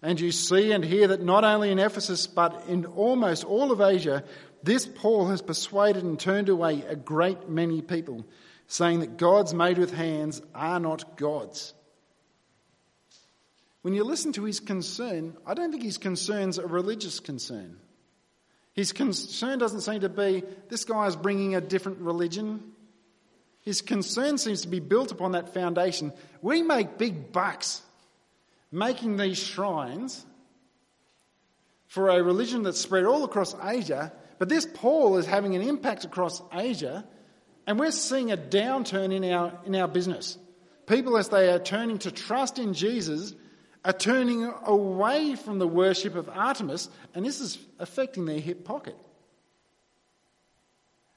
And 0.01 0.17
you 0.17 0.31
see 0.31 0.71
and 0.71 0.83
hear 0.83 1.09
that 1.09 1.21
not 1.21 1.43
only 1.43 1.71
in 1.71 1.77
Ephesus, 1.77 2.27
but 2.27 2.63
in 2.69 2.85
almost 2.85 3.43
all 3.43 3.73
of 3.73 3.81
Asia, 3.81 4.23
this 4.63 4.85
Paul 4.85 5.27
has 5.27 5.41
persuaded 5.41 6.05
and 6.05 6.17
turned 6.17 6.47
away 6.47 6.83
a 6.83 6.95
great 6.95 7.50
many 7.50 7.81
people, 7.81 8.25
saying 8.65 9.01
that 9.01 9.17
gods 9.17 9.53
made 9.53 9.77
with 9.77 9.93
hands 9.93 10.41
are 10.55 10.79
not 10.79 11.17
gods. 11.17 11.73
When 13.81 13.93
you 13.93 14.05
listen 14.05 14.31
to 14.33 14.45
his 14.45 14.61
concern, 14.61 15.35
I 15.45 15.53
don't 15.53 15.71
think 15.71 15.83
his 15.83 15.97
concern's 15.97 16.57
a 16.59 16.65
religious 16.65 17.19
concern. 17.19 17.77
His 18.74 18.94
concern 18.94 19.60
doesn't 19.60 19.82
seem 19.82 20.01
to 20.01 20.10
be 20.10 20.44
this 20.70 20.86
guy 20.86 21.08
is 21.08 21.16
bringing 21.16 21.56
a 21.56 21.62
different 21.62 22.00
religion. 22.00 22.72
His 23.62 23.82
concern 23.82 24.38
seems 24.38 24.62
to 24.62 24.68
be 24.68 24.80
built 24.80 25.12
upon 25.12 25.34
that 25.34 25.54
foundation. 25.54 26.13
We 26.42 26.63
make 26.63 26.98
big 26.98 27.32
bucks 27.32 27.82
making 28.72 29.18
these 29.18 29.38
shrines 29.38 30.25
for 31.88 32.10
a 32.10 32.24
religion 32.24 32.63
that's 32.63 32.80
spread 32.80 33.04
all 33.04 33.25
across 33.25 33.54
Asia, 33.62 34.13
but 34.40 34.48
this 34.48 34.66
Paul 34.66 35.18
is 35.18 35.25
having 35.25 35.56
an 35.56 35.62
impact 35.62 36.06
across 36.06 36.42
Asia, 36.54 37.06
and 37.68 37.78
we're 37.78 37.92
seeing 37.92 38.32
a 38.32 38.38
downturn 38.38 39.13
in 39.13 39.30
our, 39.30 39.60
in 39.66 39.75
our 39.75 39.90
business. 39.90 40.38
People, 40.88 41.18
as 41.18 41.28
they 41.28 41.51
are 41.51 41.60
turning 41.60 42.00
to 42.00 42.12
trust 42.12 42.58
in 42.58 42.74
Jesus, 42.74 43.36
are 43.83 43.93
turning 43.93 44.51
away 44.65 45.35
from 45.35 45.59
the 45.59 45.67
worship 45.67 46.15
of 46.15 46.29
Artemis, 46.29 46.89
and 47.15 47.25
this 47.25 47.41
is 47.41 47.57
affecting 47.79 48.25
their 48.25 48.39
hip 48.39 48.63
pocket. 48.63 48.95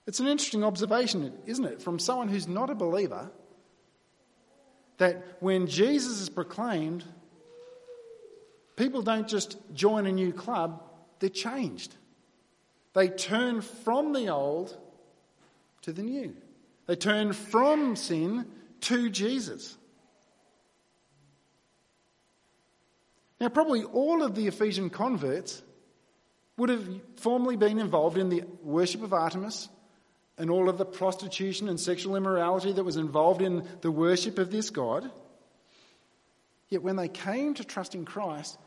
It's 0.07 0.21
an 0.21 0.27
interesting 0.27 0.65
observation, 0.65 1.33
isn't 1.47 1.65
it, 1.65 1.83
from 1.83 1.99
someone 1.99 2.29
who's 2.29 2.49
not 2.49 2.71
a 2.71 2.75
believer, 2.75 3.31
that 4.99 5.37
when 5.41 5.67
Jesus 5.67 6.21
is 6.21 6.29
proclaimed, 6.29 7.05
people 8.77 9.03
don't 9.03 9.29
just 9.29 9.57
join 9.73 10.07
a 10.07 10.13
new 10.13 10.33
club, 10.33 10.83
they're 11.19 11.29
changed. 11.29 11.95
They 12.93 13.09
turn 13.09 13.61
from 13.61 14.13
the 14.13 14.29
old 14.29 14.77
to 15.83 15.93
the 15.93 16.03
new. 16.03 16.35
They 16.87 16.97
turn 16.97 17.33
from 17.33 17.97
sin 17.97 18.47
to 18.83 19.11
Jesus. 19.11 19.77
Now, 23.41 23.49
probably 23.49 23.85
all 23.85 24.23
of 24.23 24.35
the 24.35 24.47
Ephesian 24.47 24.91
converts 24.91 25.63
would 26.57 26.69
have 26.69 26.89
formerly 27.17 27.57
been 27.57 27.79
involved 27.79 28.17
in 28.17 28.29
the 28.29 28.45
worship 28.63 29.03
of 29.03 29.13
Artemis 29.13 29.69
and 30.39 30.51
all 30.51 30.69
of 30.69 30.79
the 30.79 30.85
prostitution 30.85 31.69
and 31.69 31.79
sexual 31.79 32.17
immorality 32.17 32.73
that 32.73 32.85
was 32.85 32.97
involved 32.97 33.43
in 33.43 33.67
the 33.81 33.91
worship 33.91 34.39
of 34.39 34.51
this 34.51 34.71
God. 34.71 35.11
Yet 36.69 36.83
when 36.83 36.97
they 36.97 37.09
came 37.09 37.55
to 37.55 37.65
trust 37.65 37.95
in 37.95 38.05
Christ, 38.05 38.59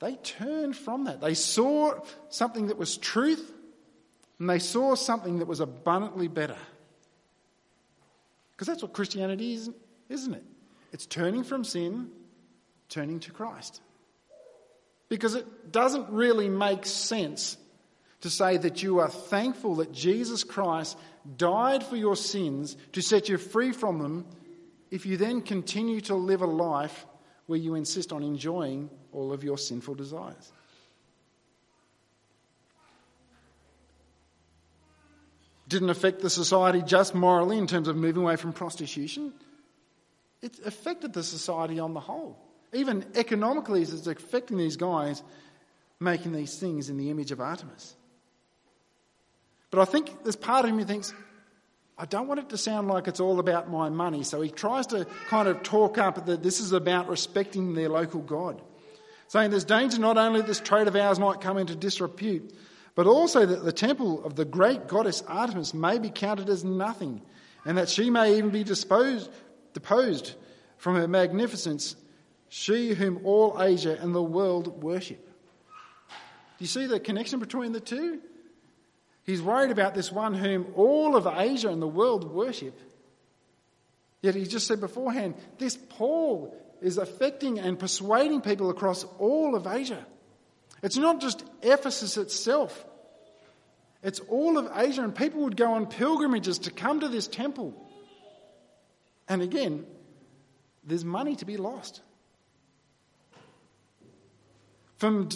they 0.00 0.16
turned 0.16 0.76
from 0.76 1.04
that. 1.04 1.20
They 1.20 1.34
saw 1.34 2.00
something 2.28 2.68
that 2.68 2.78
was 2.78 2.96
truth 2.96 3.52
and 4.38 4.50
they 4.50 4.58
saw 4.58 4.96
something 4.96 5.38
that 5.38 5.46
was 5.46 5.60
abundantly 5.60 6.26
better. 6.26 6.56
Because 8.52 8.66
that's 8.66 8.82
what 8.82 8.92
Christianity 8.92 9.54
is, 9.54 9.70
isn't 10.08 10.34
it? 10.34 10.44
It's 10.92 11.06
turning 11.06 11.44
from 11.44 11.62
sin 11.62 12.10
turning 12.92 13.20
to 13.20 13.32
Christ. 13.32 13.80
Because 15.08 15.34
it 15.34 15.72
doesn't 15.72 16.10
really 16.10 16.48
make 16.48 16.86
sense 16.86 17.56
to 18.20 18.30
say 18.30 18.56
that 18.56 18.82
you 18.82 19.00
are 19.00 19.08
thankful 19.08 19.76
that 19.76 19.92
Jesus 19.92 20.44
Christ 20.44 20.96
died 21.36 21.84
for 21.84 21.96
your 21.96 22.16
sins 22.16 22.76
to 22.92 23.02
set 23.02 23.28
you 23.28 23.36
free 23.36 23.72
from 23.72 23.98
them 23.98 24.24
if 24.90 25.06
you 25.06 25.16
then 25.16 25.42
continue 25.42 26.00
to 26.02 26.14
live 26.14 26.42
a 26.42 26.46
life 26.46 27.06
where 27.46 27.58
you 27.58 27.74
insist 27.74 28.12
on 28.12 28.22
enjoying 28.22 28.90
all 29.12 29.32
of 29.32 29.42
your 29.42 29.58
sinful 29.58 29.94
desires. 29.94 30.52
Didn't 35.68 35.90
affect 35.90 36.20
the 36.20 36.30
society 36.30 36.82
just 36.82 37.14
morally 37.14 37.58
in 37.58 37.66
terms 37.66 37.88
of 37.88 37.96
moving 37.96 38.22
away 38.22 38.36
from 38.36 38.52
prostitution. 38.52 39.32
It 40.42 40.58
affected 40.66 41.12
the 41.12 41.22
society 41.22 41.78
on 41.78 41.94
the 41.94 42.00
whole. 42.00 42.38
Even 42.72 43.04
economically, 43.14 43.82
it's 43.82 44.06
affecting 44.06 44.56
these 44.56 44.76
guys 44.76 45.22
making 46.00 46.32
these 46.32 46.58
things 46.58 46.88
in 46.88 46.96
the 46.96 47.10
image 47.10 47.30
of 47.30 47.40
Artemis. 47.40 47.94
But 49.70 49.80
I 49.80 49.84
think 49.84 50.22
there's 50.22 50.36
part 50.36 50.64
of 50.64 50.70
him 50.70 50.78
who 50.78 50.84
thinks, 50.84 51.14
I 51.96 52.06
don't 52.06 52.26
want 52.26 52.40
it 52.40 52.48
to 52.50 52.58
sound 52.58 52.88
like 52.88 53.06
it's 53.06 53.20
all 53.20 53.38
about 53.38 53.70
my 53.70 53.88
money. 53.88 54.24
So 54.24 54.40
he 54.40 54.50
tries 54.50 54.88
to 54.88 55.06
kind 55.28 55.48
of 55.48 55.62
talk 55.62 55.98
up 55.98 56.26
that 56.26 56.42
this 56.42 56.60
is 56.60 56.72
about 56.72 57.08
respecting 57.08 57.74
their 57.74 57.88
local 57.88 58.20
God. 58.20 58.60
Saying 59.28 59.50
there's 59.50 59.64
danger 59.64 59.98
not 59.98 60.18
only 60.18 60.40
that 60.40 60.46
this 60.46 60.60
trade 60.60 60.88
of 60.88 60.96
ours 60.96 61.18
might 61.18 61.40
come 61.40 61.58
into 61.58 61.74
disrepute, 61.74 62.52
but 62.94 63.06
also 63.06 63.46
that 63.46 63.64
the 63.64 63.72
temple 63.72 64.24
of 64.24 64.34
the 64.34 64.44
great 64.44 64.88
goddess 64.88 65.22
Artemis 65.26 65.72
may 65.72 65.98
be 65.98 66.10
counted 66.10 66.48
as 66.48 66.64
nothing, 66.64 67.22
and 67.64 67.78
that 67.78 67.88
she 67.88 68.10
may 68.10 68.36
even 68.36 68.50
be 68.50 68.64
disposed, 68.64 69.30
deposed 69.72 70.34
from 70.76 70.96
her 70.96 71.08
magnificence 71.08 71.96
she 72.54 72.92
whom 72.92 73.18
all 73.24 73.56
Asia 73.62 73.96
and 73.98 74.14
the 74.14 74.22
world 74.22 74.82
worship. 74.82 75.26
Do 76.10 76.58
you 76.58 76.66
see 76.66 76.84
the 76.84 77.00
connection 77.00 77.40
between 77.40 77.72
the 77.72 77.80
two? 77.80 78.20
He's 79.24 79.40
worried 79.40 79.70
about 79.70 79.94
this 79.94 80.12
one 80.12 80.34
whom 80.34 80.66
all 80.76 81.16
of 81.16 81.26
Asia 81.26 81.70
and 81.70 81.80
the 81.80 81.88
world 81.88 82.30
worship. 82.30 82.78
Yet 84.20 84.34
he 84.34 84.44
just 84.44 84.66
said 84.66 84.80
beforehand, 84.80 85.34
this 85.56 85.78
Paul 85.78 86.54
is 86.82 86.98
affecting 86.98 87.58
and 87.58 87.78
persuading 87.78 88.42
people 88.42 88.68
across 88.68 89.04
all 89.18 89.54
of 89.54 89.66
Asia. 89.66 90.06
It's 90.82 90.98
not 90.98 91.22
just 91.22 91.42
Ephesus 91.62 92.18
itself, 92.18 92.84
it's 94.02 94.20
all 94.20 94.58
of 94.58 94.70
Asia, 94.76 95.02
and 95.02 95.14
people 95.14 95.44
would 95.44 95.56
go 95.56 95.72
on 95.72 95.86
pilgrimages 95.86 96.58
to 96.58 96.70
come 96.70 97.00
to 97.00 97.08
this 97.08 97.28
temple. 97.28 97.72
And 99.26 99.40
again, 99.40 99.86
there's 100.84 101.02
money 101.04 101.34
to 101.36 101.46
be 101.46 101.56
lost. 101.56 102.02
From, 105.02 105.28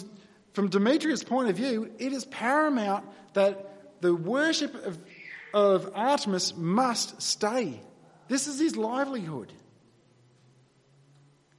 from 0.53 0.69
Demetrius' 0.69 1.23
point 1.23 1.49
of 1.49 1.57
view, 1.57 1.91
it 1.99 2.13
is 2.13 2.23
paramount 2.23 3.05
that 3.33 4.01
the 4.01 4.15
worship 4.15 4.73
of, 4.73 4.97
of 5.53 5.91
Artemis 5.93 6.55
must 6.55 7.21
stay. 7.21 7.81
This 8.29 8.47
is 8.47 8.59
his 8.59 8.77
livelihood. 8.77 9.51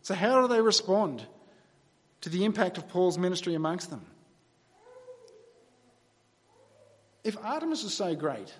So, 0.01 0.15
how 0.15 0.41
do 0.41 0.49
they 0.49 0.63
respond? 0.63 1.27
to 2.23 2.29
the 2.29 2.45
impact 2.45 2.79
of 2.79 2.89
Paul's 2.89 3.19
ministry 3.19 3.55
amongst 3.55 3.91
them. 3.91 4.05
If 7.25 7.37
Artemis 7.43 7.85
is 7.85 7.95
so 7.95 8.15
great, 8.15 8.53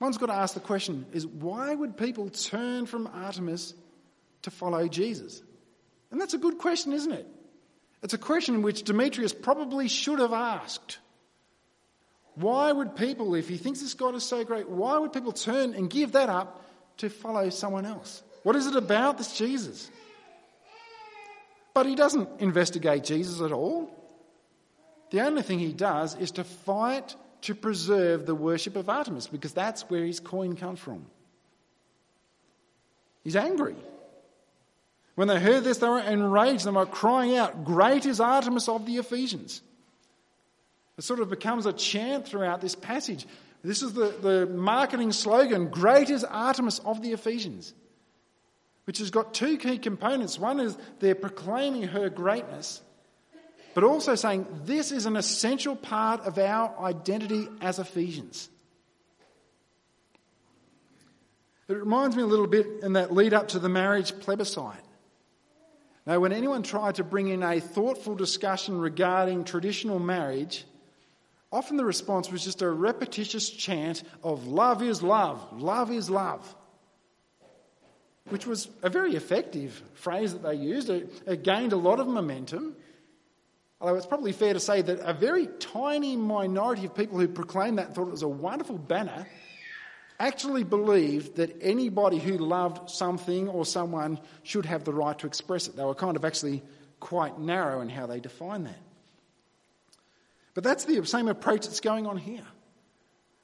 one's 0.00 0.18
got 0.18 0.26
to 0.26 0.34
ask 0.34 0.54
the 0.54 0.60
question 0.60 1.06
is 1.12 1.26
why 1.26 1.74
would 1.74 1.96
people 1.96 2.28
turn 2.28 2.86
from 2.86 3.06
Artemis 3.06 3.74
to 4.42 4.50
follow 4.50 4.88
Jesus? 4.88 5.42
And 6.10 6.20
that's 6.20 6.34
a 6.34 6.38
good 6.38 6.58
question, 6.58 6.92
isn't 6.92 7.12
it? 7.12 7.26
It's 8.02 8.14
a 8.14 8.18
question 8.18 8.62
which 8.62 8.82
Demetrius 8.82 9.32
probably 9.32 9.88
should 9.88 10.20
have 10.20 10.32
asked. 10.32 10.98
Why 12.34 12.72
would 12.72 12.96
people, 12.96 13.34
if 13.34 13.48
he 13.48 13.56
thinks 13.56 13.80
this 13.80 13.94
God 13.94 14.14
is 14.14 14.24
so 14.24 14.44
great, 14.44 14.68
why 14.68 14.96
would 14.98 15.12
people 15.12 15.32
turn 15.32 15.74
and 15.74 15.90
give 15.90 16.12
that 16.12 16.28
up 16.28 16.64
to 16.98 17.10
follow 17.10 17.50
someone 17.50 17.84
else? 17.84 18.22
What 18.42 18.56
is 18.56 18.66
it 18.66 18.76
about 18.76 19.18
this 19.18 19.36
Jesus? 19.36 19.90
But 21.74 21.86
he 21.86 21.94
doesn't 21.94 22.40
investigate 22.40 23.04
Jesus 23.04 23.40
at 23.40 23.52
all. 23.52 23.90
The 25.10 25.20
only 25.20 25.42
thing 25.42 25.58
he 25.58 25.72
does 25.72 26.16
is 26.16 26.30
to 26.32 26.44
fight 26.44 27.14
to 27.42 27.54
preserve 27.54 28.26
the 28.26 28.34
worship 28.34 28.76
of 28.76 28.88
Artemis 28.88 29.26
because 29.26 29.52
that's 29.52 29.82
where 29.82 30.04
his 30.04 30.20
coin 30.20 30.56
comes 30.56 30.78
from. 30.78 31.06
He's 33.24 33.36
angry. 33.36 33.76
When 35.14 35.28
they 35.28 35.40
heard 35.40 35.64
this, 35.64 35.78
they 35.78 35.88
were 35.88 36.00
enraged. 36.00 36.64
They 36.64 36.70
were 36.70 36.86
crying 36.86 37.36
out, 37.36 37.64
Great 37.64 38.06
is 38.06 38.20
Artemis 38.20 38.68
of 38.68 38.86
the 38.86 38.96
Ephesians. 38.96 39.62
It 40.96 41.04
sort 41.04 41.20
of 41.20 41.30
becomes 41.30 41.66
a 41.66 41.72
chant 41.72 42.26
throughout 42.26 42.60
this 42.60 42.74
passage. 42.74 43.26
This 43.62 43.82
is 43.82 43.92
the, 43.92 44.08
the 44.20 44.46
marketing 44.46 45.12
slogan 45.12 45.68
Great 45.68 46.10
is 46.10 46.24
Artemis 46.24 46.78
of 46.80 47.02
the 47.02 47.12
Ephesians, 47.12 47.74
which 48.84 48.98
has 48.98 49.10
got 49.10 49.34
two 49.34 49.58
key 49.58 49.78
components. 49.78 50.38
One 50.38 50.60
is 50.60 50.76
they're 50.98 51.14
proclaiming 51.14 51.84
her 51.84 52.08
greatness, 52.08 52.80
but 53.74 53.84
also 53.84 54.14
saying 54.14 54.46
this 54.64 54.92
is 54.92 55.06
an 55.06 55.16
essential 55.16 55.76
part 55.76 56.22
of 56.22 56.38
our 56.38 56.78
identity 56.80 57.48
as 57.60 57.78
Ephesians. 57.78 58.48
It 61.68 61.74
reminds 61.76 62.16
me 62.16 62.22
a 62.22 62.26
little 62.26 62.48
bit 62.48 62.66
in 62.82 62.94
that 62.94 63.12
lead 63.12 63.32
up 63.32 63.48
to 63.48 63.58
the 63.58 63.68
marriage 63.68 64.18
plebiscite. 64.20 64.84
Now, 66.10 66.18
when 66.18 66.32
anyone 66.32 66.64
tried 66.64 66.96
to 66.96 67.04
bring 67.04 67.28
in 67.28 67.44
a 67.44 67.60
thoughtful 67.60 68.16
discussion 68.16 68.80
regarding 68.80 69.44
traditional 69.44 70.00
marriage, 70.00 70.64
Often 71.52 71.76
the 71.76 71.84
response 71.84 72.30
was 72.30 72.44
just 72.44 72.62
a 72.62 72.70
repetitious 72.70 73.48
chant 73.50 74.02
of 74.22 74.46
love 74.46 74.82
is 74.82 75.02
love, 75.02 75.60
love 75.60 75.90
is 75.90 76.08
love, 76.08 76.54
which 78.28 78.46
was 78.46 78.68
a 78.82 78.88
very 78.88 79.16
effective 79.16 79.82
phrase 79.94 80.32
that 80.32 80.44
they 80.44 80.54
used. 80.54 80.90
It, 80.90 81.10
it 81.26 81.42
gained 81.42 81.72
a 81.72 81.76
lot 81.76 81.98
of 81.98 82.06
momentum. 82.06 82.76
Although 83.80 83.96
it's 83.96 84.06
probably 84.06 84.32
fair 84.32 84.52
to 84.52 84.60
say 84.60 84.82
that 84.82 85.00
a 85.00 85.12
very 85.12 85.48
tiny 85.58 86.16
minority 86.16 86.86
of 86.86 86.94
people 86.94 87.18
who 87.18 87.26
proclaimed 87.26 87.78
that 87.78 87.94
thought 87.94 88.06
it 88.06 88.12
was 88.12 88.22
a 88.22 88.28
wonderful 88.28 88.78
banner 88.78 89.26
actually 90.20 90.62
believed 90.62 91.36
that 91.36 91.56
anybody 91.62 92.18
who 92.18 92.38
loved 92.38 92.90
something 92.90 93.48
or 93.48 93.64
someone 93.64 94.20
should 94.42 94.66
have 94.66 94.84
the 94.84 94.92
right 94.92 95.18
to 95.18 95.26
express 95.26 95.66
it. 95.66 95.74
They 95.74 95.82
were 95.82 95.94
kind 95.94 96.16
of 96.16 96.24
actually 96.24 96.62
quite 97.00 97.40
narrow 97.40 97.80
in 97.80 97.88
how 97.88 98.06
they 98.06 98.20
defined 98.20 98.66
that. 98.66 98.78
But 100.54 100.62
that's 100.62 100.84
the 100.84 101.04
same 101.06 101.28
approach 101.28 101.66
that's 101.66 101.80
going 101.80 102.06
on 102.06 102.18
here. 102.18 102.44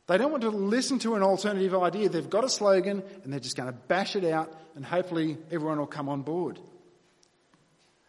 They 0.06 0.18
don't 0.18 0.30
want 0.30 0.42
to 0.42 0.50
listen 0.50 0.98
to 1.00 1.14
an 1.14 1.22
alternative 1.22 1.74
idea. 1.74 2.08
They've 2.08 2.28
got 2.28 2.44
a 2.44 2.48
slogan 2.48 3.02
and 3.24 3.32
they're 3.32 3.40
just 3.40 3.56
going 3.56 3.72
to 3.72 3.78
bash 3.88 4.14
it 4.14 4.24
out 4.24 4.52
and 4.76 4.84
hopefully 4.84 5.38
everyone 5.50 5.78
will 5.78 5.86
come 5.86 6.08
on 6.08 6.22
board. 6.22 6.60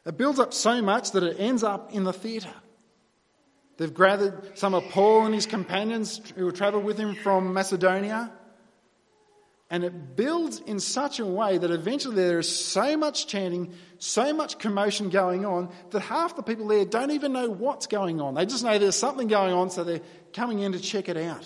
It 0.06 0.18
builds 0.18 0.40
up 0.40 0.54
so 0.54 0.82
much 0.82 1.12
that 1.12 1.24
it 1.24 1.38
ends 1.40 1.64
up 1.64 1.94
in 1.94 2.04
the 2.04 2.14
theatre. 2.14 2.54
They've 3.78 3.94
gathered 3.94 4.58
some 4.58 4.74
of 4.74 4.84
Paul 4.90 5.26
and 5.26 5.34
his 5.34 5.46
companions 5.46 6.22
who 6.36 6.52
travelled 6.52 6.84
with 6.84 6.98
him 6.98 7.16
from 7.16 7.54
Macedonia. 7.54 8.32
And 9.70 9.84
it 9.84 10.16
builds 10.16 10.60
in 10.60 10.80
such 10.80 11.20
a 11.20 11.26
way 11.26 11.58
that 11.58 11.72
eventually 11.72 12.16
there 12.16 12.40
is 12.40 12.48
so 12.48 12.96
much 12.96 13.28
chanting, 13.28 13.74
so 14.00 14.34
much 14.34 14.60
commotion 14.60 15.10
going 15.10 15.46
on, 15.46 15.70
that 15.90 16.00
half 16.00 16.38
the 16.38 16.42
people 16.42 16.68
there 16.68 16.86
don't 16.86 17.12
even 17.12 17.34
know 17.34 17.50
what's 17.50 17.88
going 17.88 18.22
on. 18.22 18.34
They 18.34 18.46
just 18.46 18.64
know 18.64 18.78
there's 18.78 18.96
something 18.96 19.28
going 19.28 19.54
on, 19.54 19.70
so 19.70 19.84
they're 19.84 20.02
coming 20.32 20.60
in 20.60 20.72
to 20.72 20.80
check 20.80 21.10
it 21.10 21.18
out. 21.18 21.46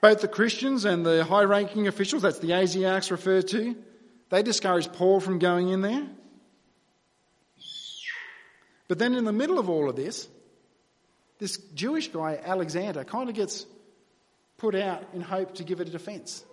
Both 0.00 0.22
the 0.22 0.28
Christians 0.28 0.86
and 0.86 1.04
the 1.04 1.24
high 1.24 1.42
ranking 1.42 1.86
officials, 1.88 2.22
that's 2.22 2.38
the 2.38 2.50
Asiarchs 2.50 3.10
referred 3.10 3.48
to, 3.48 3.76
they 4.30 4.42
discourage 4.42 4.90
Paul 4.92 5.20
from 5.20 5.38
going 5.38 5.68
in 5.68 5.82
there. 5.82 6.06
But 8.88 8.98
then 8.98 9.14
in 9.14 9.24
the 9.24 9.32
middle 9.32 9.58
of 9.58 9.68
all 9.68 9.90
of 9.90 9.96
this, 9.96 10.26
this 11.38 11.58
Jewish 11.74 12.08
guy, 12.08 12.40
Alexander, 12.42 13.04
kind 13.04 13.28
of 13.28 13.34
gets 13.34 13.66
put 14.60 14.74
out 14.74 15.02
in 15.14 15.22
hope 15.22 15.54
to 15.54 15.64
give 15.64 15.80
it 15.80 15.88
a 15.88 15.90
defence. 15.90 16.44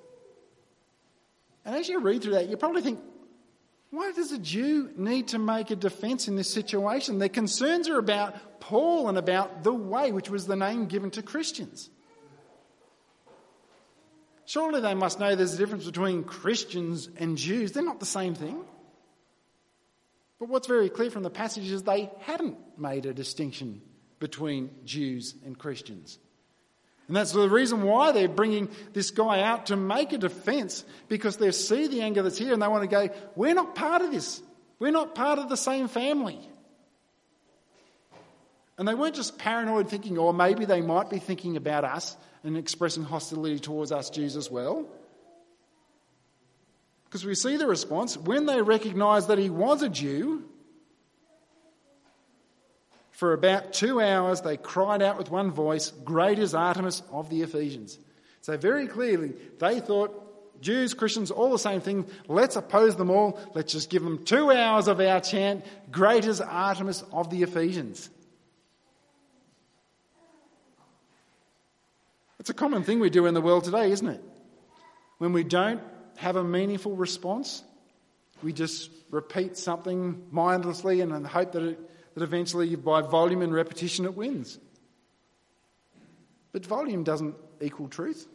And 1.65 1.76
as 1.76 1.89
you 1.89 2.00
read 2.00 2.24
through 2.24 2.36
that, 2.36 2.48
you 2.48 2.56
probably 2.56 2.82
think, 2.82 3.02
why 3.89 4.13
does 4.13 4.32
a 4.32 4.38
Jew 4.38 4.89
need 4.96 5.30
to 5.30 5.39
make 5.39 5.72
a 5.72 5.76
defence 5.76 6.30
in 6.30 6.38
this 6.38 6.52
situation? 6.52 7.20
Their 7.20 7.28
concerns 7.28 7.89
are 7.89 8.00
about 8.00 8.62
Paul 8.62 9.10
and 9.10 9.17
about 9.17 9.63
the 9.63 9.74
way, 9.74 10.13
which 10.13 10.30
was 10.30 10.48
the 10.48 10.56
name 10.56 10.86
given 10.86 11.12
to 11.12 11.22
Christians. 11.22 11.89
Surely 14.46 14.80
they 14.80 14.93
must 14.93 15.20
know 15.20 15.36
there's 15.36 15.56
a 15.56 15.58
difference 15.58 15.86
between 15.86 16.24
Christians 16.24 17.10
and 17.17 17.38
Jews. 17.38 17.74
They're 17.74 17.84
not 17.84 18.00
the 18.00 18.06
same 18.06 18.34
thing. 18.36 18.63
But 20.39 20.48
what's 20.48 20.67
very 20.67 20.89
clear 20.89 21.12
from 21.12 21.24
the 21.24 21.30
passage 21.30 21.70
is 21.70 21.84
they 21.84 22.10
hadn't 22.22 22.58
made 22.78 23.06
a 23.06 23.13
distinction 23.13 23.82
between 24.20 24.70
Jews 24.86 25.36
and 25.46 25.58
Christians. 25.58 26.20
And 27.08 27.15
that's 27.15 27.32
the 27.32 27.50
reason 27.50 27.84
why 27.84 28.12
they're 28.12 28.28
bringing 28.28 28.70
this 28.93 29.12
guy 29.12 29.41
out 29.41 29.67
to 29.67 29.78
make 29.78 30.12
a 30.12 30.17
defence 30.17 30.84
because 31.08 31.38
they 31.38 31.52
see 31.52 31.88
the 31.88 32.02
anger 32.02 32.22
that's 32.22 32.38
here 32.38 32.54
and 32.54 32.62
they 32.62 32.67
want 32.67 32.84
to 32.84 32.88
go, 32.88 33.10
We're 33.36 33.54
not 33.54 33.76
part 33.76 34.02
of 34.02 34.12
this. 34.12 34.41
We're 34.80 34.91
not 34.91 35.15
part 35.15 35.39
of 35.39 35.50
the 35.50 35.58
same 35.58 35.88
family. 35.88 36.39
And 38.78 38.88
they 38.88 38.93
weren't 38.93 39.15
just 39.15 39.39
paranoid 39.39 39.89
thinking, 39.89 40.17
or 40.17 40.34
maybe 40.34 40.65
they 40.65 40.82
might 40.82 41.10
be 41.10 41.17
thinking 41.17 41.58
about 41.58 41.84
us 41.84 42.15
and 42.43 42.56
expressing 42.58 43.04
hostility 43.04 43.60
towards 43.60 43.91
us 43.91 44.10
Jews 44.10 44.36
as 44.36 44.52
well. 44.52 44.86
Because 47.06 47.26
we 47.26 47.34
see 47.34 47.58
the 47.58 47.65
response 47.65 48.17
when 48.17 48.46
they 48.46 48.62
recognise 48.62 49.28
that 49.28 49.39
he 49.39 49.50
was 49.50 49.82
a 49.82 49.89
Jew, 49.89 50.43
for 53.18 53.34
about 53.34 53.74
two 53.74 54.00
hours, 54.00 54.42
they 54.42 54.58
cried 54.58 55.02
out 55.02 55.18
with 55.18 55.32
one 55.32 55.50
voice, 55.50 55.90
Great 56.06 56.38
is 56.38 56.54
Artemis 56.54 57.02
of 57.12 57.32
the 57.32 57.42
Ephesians. 57.42 57.98
So, 58.42 58.58
very 58.58 58.86
clearly, 58.86 59.34
they 59.58 59.80
thought 59.80 60.62
Jews, 60.62 60.94
Christians, 60.94 61.32
all 61.32 61.50
the 61.50 61.58
same 61.58 61.82
thing. 61.82 62.06
Let's 62.28 62.58
oppose 62.58 62.96
them 62.96 63.10
all. 63.10 63.40
Let's 63.56 63.74
just 63.74 63.90
give 63.90 64.04
them 64.04 64.24
two 64.24 64.52
hours 64.52 64.88
of 64.88 65.00
our 65.00 65.20
chant, 65.20 65.66
Great 65.90 66.26
is 66.26 66.42
Artemis 66.42 67.04
of 67.12 67.32
the 67.32 67.42
Ephesians. 67.42 68.08
It's 72.40 72.52
a 72.52 72.54
common 72.54 72.84
thing 72.84 73.00
we 73.00 73.10
do 73.10 73.26
in 73.26 73.34
the 73.34 73.42
world 73.42 73.64
today, 73.64 73.90
isn't 73.90 74.08
it? 74.08 74.24
When 75.18 75.34
we 75.34 75.44
don't 75.44 75.82
have 76.18 76.36
a 76.36 76.44
meaningful 76.44 76.96
response, 76.96 77.64
we 78.44 78.54
just 78.54 78.92
repeat 79.10 79.58
something 79.58 80.28
mindlessly 80.30 81.02
and 81.02 81.26
hope 81.26 81.54
that 81.54 81.64
it 81.64 81.80
that 82.18 82.24
eventually, 82.24 82.76
by 82.76 83.02
volume 83.04 83.44
and 83.44 83.54
repetition, 83.54 84.04
it 84.06 84.16
wins. 84.16 84.58
But 86.52 86.66
volume 86.66 87.04
doesn't 87.04 87.36
equal 87.62 87.90
truth. 87.90 88.28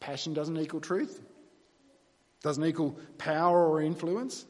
Passion 0.00 0.32
doesn't 0.32 0.56
equal 0.56 0.80
truth. 0.80 1.20
Doesn't 2.42 2.64
equal 2.64 2.98
power 3.18 3.68
or 3.68 3.82
influence. 3.82 4.46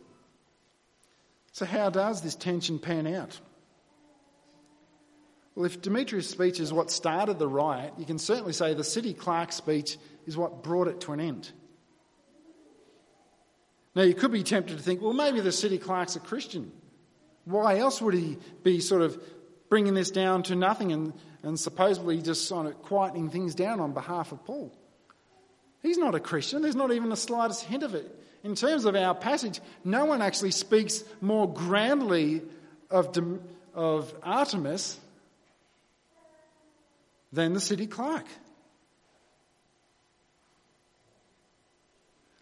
So, 1.51 1.67
how 1.67 1.91
does 1.91 2.23
this 2.23 2.37
tension 2.37 2.79
pan 2.79 3.09
out? 3.09 3.41
Well, 5.57 5.65
if 5.65 5.83
Demetrius' 5.83 6.31
speech 6.31 6.61
is 6.61 6.73
what 6.73 6.93
started 6.93 7.41
the 7.41 7.49
riot, 7.49 7.95
you 7.99 8.05
can 8.05 8.21
certainly 8.21 8.53
say 8.53 8.75
the 8.75 8.85
city 8.85 9.13
clerk's 9.13 9.57
speech 9.57 9.99
is 10.25 10.37
what 10.37 10.63
brought 10.63 10.87
it 10.87 11.01
to 11.01 11.15
an 11.15 11.19
end. 11.19 11.51
Now, 13.97 14.03
you 14.03 14.15
could 14.15 14.31
be 14.31 14.45
tempted 14.45 14.77
to 14.77 14.83
think, 14.85 15.03
well, 15.03 15.15
maybe 15.15 15.41
the 15.41 15.51
city 15.51 15.79
clerk's 15.79 16.15
a 16.15 16.21
Christian. 16.21 16.71
Why 17.49 17.79
else 17.79 18.03
would 18.03 18.13
he 18.13 18.37
be 18.63 18.81
sort 18.81 19.01
of 19.01 19.19
bringing 19.71 19.95
this 19.95 20.11
down 20.11 20.43
to 20.45 20.55
nothing 20.55 20.93
and, 20.93 21.15
and 21.43 21.59
supposedly 21.59 22.21
just 22.21 22.47
sort 22.47 22.67
of 22.67 22.83
quietening 22.83 23.33
things 23.33 23.55
down 23.55 23.81
on 23.81 23.95
behalf 23.95 24.33
of 24.33 24.45
Paul? 24.45 24.71
He's 25.83 25.97
not 25.97 26.15
a 26.15 26.21
Christian. 26.21 26.61
There's 26.61 26.77
not 26.77 26.93
even 26.93 27.09
the 27.09 27.17
slightest 27.17 27.65
hint 27.65 27.83
of 27.83 27.95
it. 27.95 28.15
In 28.45 28.55
terms 28.55 28.85
of 28.85 28.95
our 28.95 29.15
passage, 29.15 29.61
no 29.83 30.05
one 30.05 30.21
actually 30.21 30.51
speaks 30.51 31.03
more 31.23 31.51
grandly 31.51 32.43
of, 32.91 33.17
of 33.75 34.13
Artemis 34.23 34.99
than 37.33 37.55
the 37.55 37.61
city 37.61 37.87
clerk. 37.87 38.27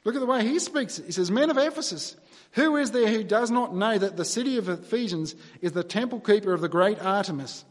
Look 0.02 0.16
at 0.16 0.20
the 0.20 0.26
way 0.26 0.42
he 0.44 0.58
speaks. 0.58 0.96
He 0.96 1.12
says, 1.12 1.30
Men 1.30 1.50
of 1.50 1.58
Ephesus, 1.58 2.16
Who 2.52 2.76
is 2.76 2.90
there 2.90 3.08
who 3.08 3.22
does 3.22 3.50
not 3.50 3.74
know 3.74 3.98
that 3.98 4.16
the 4.16 4.24
city 4.24 4.56
of 4.58 4.68
Ephesians 4.68 5.34
is 5.60 5.72
the 5.72 5.84
temple 5.84 6.20
keeper 6.20 6.52
of 6.52 6.60
the 6.60 6.68
great 6.68 7.00
Artemis 7.00 7.64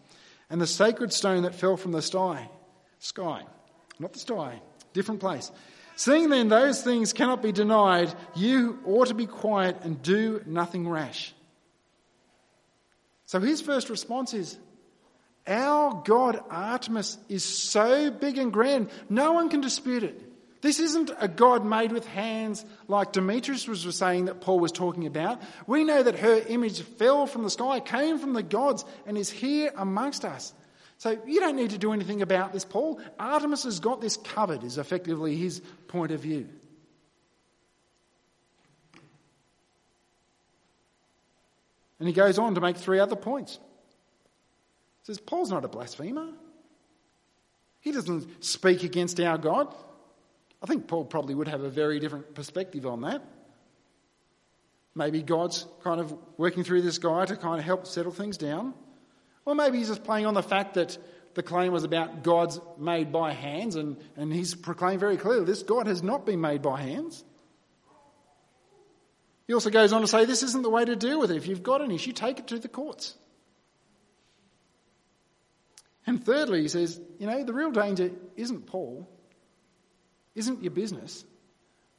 and 0.49 0.61
the 0.61 0.67
sacred 0.67 1.11
stone 1.11 1.43
that 1.43 1.55
fell 1.55 1.77
from 1.77 1.91
the 1.91 2.01
sky? 2.01 2.49
Sky, 2.99 3.43
not 3.99 4.13
the 4.13 4.19
sky, 4.19 4.61
different 4.93 5.21
place. 5.21 5.51
Seeing 5.95 6.29
then 6.29 6.49
those 6.49 6.81
things 6.81 7.13
cannot 7.13 7.41
be 7.41 7.51
denied, 7.51 8.13
you 8.35 8.79
ought 8.85 9.07
to 9.07 9.13
be 9.13 9.27
quiet 9.27 9.77
and 9.83 10.01
do 10.01 10.41
nothing 10.45 10.87
rash. 10.89 11.33
So 13.25 13.39
his 13.39 13.61
first 13.61 13.89
response 13.89 14.33
is, 14.33 14.57
Our 15.47 16.01
God 16.05 16.43
Artemis 16.49 17.17
is 17.29 17.43
so 17.43 18.11
big 18.11 18.37
and 18.37 18.51
grand, 18.51 18.89
no 19.09 19.31
one 19.31 19.49
can 19.49 19.61
dispute 19.61 20.03
it. 20.03 20.21
This 20.65 20.79
isn't 20.79 21.11
a 21.19 21.27
God 21.27 21.63
made 21.63 21.91
with 21.91 22.07
hands 22.07 22.65
like 22.87 23.11
Demetrius 23.11 23.67
was 23.67 23.95
saying 23.95 24.25
that 24.25 24.41
Paul 24.41 24.59
was 24.59 24.71
talking 24.71 25.05
about. 25.05 25.39
We 25.67 25.83
know 25.83 26.01
that 26.01 26.17
her 26.17 26.41
image 26.47 26.81
fell 26.81 27.27
from 27.27 27.43
the 27.43 27.51
sky, 27.51 27.79
came 27.79 28.17
from 28.17 28.33
the 28.33 28.41
gods, 28.41 28.83
and 29.05 29.15
is 29.15 29.29
here 29.29 29.71
amongst 29.77 30.25
us. 30.25 30.55
So 30.97 31.21
you 31.27 31.39
don't 31.39 31.55
need 31.55 31.69
to 31.69 31.77
do 31.77 31.93
anything 31.93 32.23
about 32.23 32.51
this, 32.51 32.65
Paul. 32.65 32.99
Artemis 33.19 33.65
has 33.65 33.79
got 33.79 34.01
this 34.01 34.17
covered, 34.17 34.63
is 34.63 34.79
effectively 34.79 35.35
his 35.35 35.59
point 35.87 36.11
of 36.11 36.21
view. 36.21 36.49
And 41.99 42.07
he 42.07 42.13
goes 42.15 42.39
on 42.39 42.55
to 42.55 42.61
make 42.61 42.77
three 42.77 42.97
other 42.97 43.15
points. 43.15 43.59
He 45.03 45.05
says, 45.13 45.19
Paul's 45.19 45.51
not 45.51 45.63
a 45.63 45.67
blasphemer. 45.67 46.29
He 47.81 47.91
doesn't 47.91 48.43
speak 48.43 48.81
against 48.81 49.19
our 49.19 49.37
God. 49.37 49.71
I 50.65 50.67
think 50.67 50.87
Paul 50.87 51.05
probably 51.05 51.35
would 51.35 51.47
have 51.47 51.61
a 51.61 51.69
very 51.69 51.99
different 51.99 52.33
perspective 52.33 52.87
on 52.87 53.01
that. 53.01 53.21
Maybe 54.95 55.21
God's 55.21 55.67
kind 55.83 56.01
of 56.01 56.11
working 56.37 56.63
through 56.63 56.81
this 56.81 56.97
guy 56.97 57.23
to 57.23 57.35
kind 57.35 57.59
of 57.59 57.63
help 57.63 57.85
settle 57.85 58.11
things 58.11 58.35
down. 58.35 58.73
Or 59.45 59.53
maybe 59.53 59.77
he's 59.77 59.89
just 59.89 60.03
playing 60.03 60.25
on 60.25 60.33
the 60.33 60.41
fact 60.41 60.73
that 60.73 60.97
the 61.35 61.43
claim 61.43 61.71
was 61.71 61.83
about 61.83 62.23
gods 62.23 62.59
made 62.79 63.11
by 63.11 63.33
hands, 63.33 63.75
and, 63.75 63.97
and 64.17 64.33
he's 64.33 64.55
proclaimed 64.55 64.99
very 64.99 65.17
clearly 65.17 65.45
this 65.45 65.61
God 65.61 65.85
has 65.85 66.01
not 66.01 66.25
been 66.25 66.41
made 66.41 66.63
by 66.63 66.81
hands. 66.81 67.23
He 69.45 69.53
also 69.53 69.69
goes 69.69 69.93
on 69.93 70.01
to 70.01 70.07
say 70.07 70.25
this 70.25 70.41
isn't 70.41 70.63
the 70.63 70.71
way 70.71 70.83
to 70.83 70.95
deal 70.95 71.19
with 71.19 71.29
it. 71.29 71.37
If 71.37 71.45
you've 71.45 71.61
got 71.61 71.81
an 71.81 71.91
issue, 71.91 72.11
take 72.11 72.39
it 72.39 72.47
to 72.47 72.57
the 72.57 72.69
courts. 72.69 73.13
And 76.07 76.25
thirdly, 76.25 76.63
he 76.63 76.69
says, 76.69 76.99
you 77.19 77.27
know, 77.27 77.43
the 77.43 77.53
real 77.53 77.69
danger 77.69 78.09
isn't 78.35 78.65
Paul, 78.65 79.07
isn't 80.35 80.61
your 80.61 80.71
business. 80.71 81.25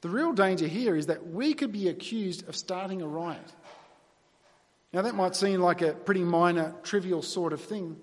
The 0.02 0.08
real 0.08 0.32
danger 0.32 0.66
here 0.66 0.94
is 0.94 1.06
that 1.06 1.26
we 1.26 1.54
could 1.54 1.72
be 1.72 1.88
accused 1.88 2.48
of 2.48 2.54
starting 2.54 3.02
a 3.02 3.08
riot. 3.08 3.52
Now, 4.92 5.02
that 5.02 5.14
might 5.14 5.34
seem 5.34 5.60
like 5.60 5.82
a 5.82 5.92
pretty 5.92 6.22
minor, 6.22 6.74
trivial 6.82 7.22
sort 7.22 7.52
of 7.52 7.60
thing, 7.60 7.96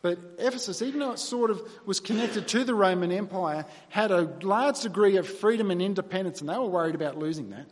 but 0.00 0.18
Ephesus, 0.38 0.80
even 0.82 1.00
though 1.00 1.12
it 1.12 1.18
sort 1.18 1.50
of 1.50 1.60
was 1.84 1.98
connected 1.98 2.46
to 2.48 2.64
the 2.64 2.74
Roman 2.74 3.10
Empire, 3.10 3.66
had 3.88 4.10
a 4.10 4.22
large 4.42 4.80
degree 4.80 5.16
of 5.16 5.26
freedom 5.26 5.70
and 5.70 5.82
independence, 5.82 6.40
and 6.40 6.48
they 6.48 6.56
were 6.56 6.66
worried 6.68 6.94
about 6.94 7.18
losing 7.18 7.50
that. 7.50 7.66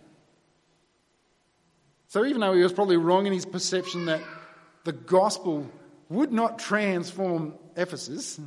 So, 2.08 2.24
even 2.24 2.40
though 2.40 2.52
he 2.52 2.62
was 2.62 2.72
probably 2.72 2.96
wrong 2.96 3.26
in 3.26 3.32
his 3.32 3.46
perception 3.46 4.06
that 4.06 4.20
the 4.84 4.92
gospel 4.92 5.70
would 6.08 6.32
not 6.32 6.58
transform 6.58 7.54
Ephesus 7.76 8.40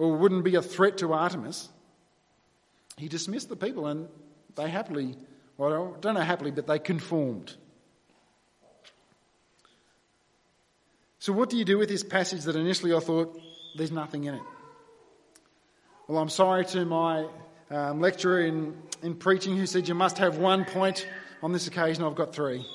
or 0.00 0.16
wouldn't 0.16 0.44
be 0.44 0.54
a 0.54 0.62
threat 0.62 0.96
to 0.98 1.12
Artemis, 1.12 1.68
he 2.96 3.06
dismissed 3.06 3.50
the 3.50 3.56
people 3.56 3.86
and 3.86 4.08
they 4.56 4.66
happily, 4.66 5.14
well, 5.58 5.94
I 5.94 6.00
don't 6.00 6.14
know 6.14 6.20
happily, 6.22 6.50
but 6.50 6.66
they 6.66 6.78
conformed. 6.78 7.54
So, 11.18 11.34
what 11.34 11.50
do 11.50 11.58
you 11.58 11.66
do 11.66 11.76
with 11.76 11.90
this 11.90 12.02
passage 12.02 12.44
that 12.44 12.56
initially 12.56 12.94
I 12.94 13.00
thought 13.00 13.38
there's 13.76 13.92
nothing 13.92 14.24
in 14.24 14.36
it? 14.36 14.42
Well, 16.08 16.16
I'm 16.22 16.30
sorry 16.30 16.64
to 16.64 16.86
my 16.86 17.26
um, 17.70 18.00
lecturer 18.00 18.40
in, 18.40 18.74
in 19.02 19.14
preaching 19.16 19.54
who 19.54 19.66
said 19.66 19.86
you 19.86 19.94
must 19.94 20.16
have 20.16 20.38
one 20.38 20.64
point. 20.64 21.06
On 21.42 21.52
this 21.52 21.66
occasion, 21.66 22.04
I've 22.04 22.14
got 22.14 22.34
three. 22.34 22.66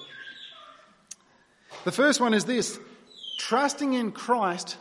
The 1.85 1.91
first 1.91 2.21
one 2.21 2.35
is 2.35 2.45
this 2.45 2.79
trusting 3.39 3.93
in 3.93 4.11
Christ 4.11 4.77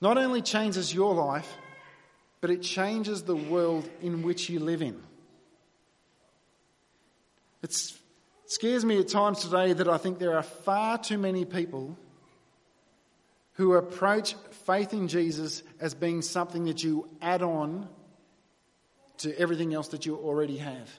not 0.00 0.16
only 0.18 0.42
changes 0.42 0.94
your 0.94 1.14
life, 1.14 1.50
but 2.40 2.50
it 2.50 2.62
changes 2.62 3.22
the 3.22 3.36
world 3.36 3.88
in 4.00 4.22
which 4.22 4.48
you 4.48 4.60
live 4.60 4.82
in. 4.82 5.00
It 7.62 7.76
scares 8.46 8.84
me 8.84 8.98
at 8.98 9.08
times 9.08 9.42
today 9.42 9.74
that 9.74 9.88
I 9.88 9.98
think 9.98 10.18
there 10.18 10.36
are 10.36 10.42
far 10.42 10.96
too 10.96 11.18
many 11.18 11.44
people 11.44 11.98
who 13.54 13.74
approach 13.74 14.34
faith 14.64 14.94
in 14.94 15.08
Jesus 15.08 15.62
as 15.80 15.94
being 15.94 16.22
something 16.22 16.64
that 16.64 16.82
you 16.82 17.06
add 17.20 17.42
on 17.42 17.86
to 19.18 19.38
everything 19.38 19.74
else 19.74 19.88
that 19.88 20.06
you 20.06 20.16
already 20.16 20.56
have. 20.56 20.90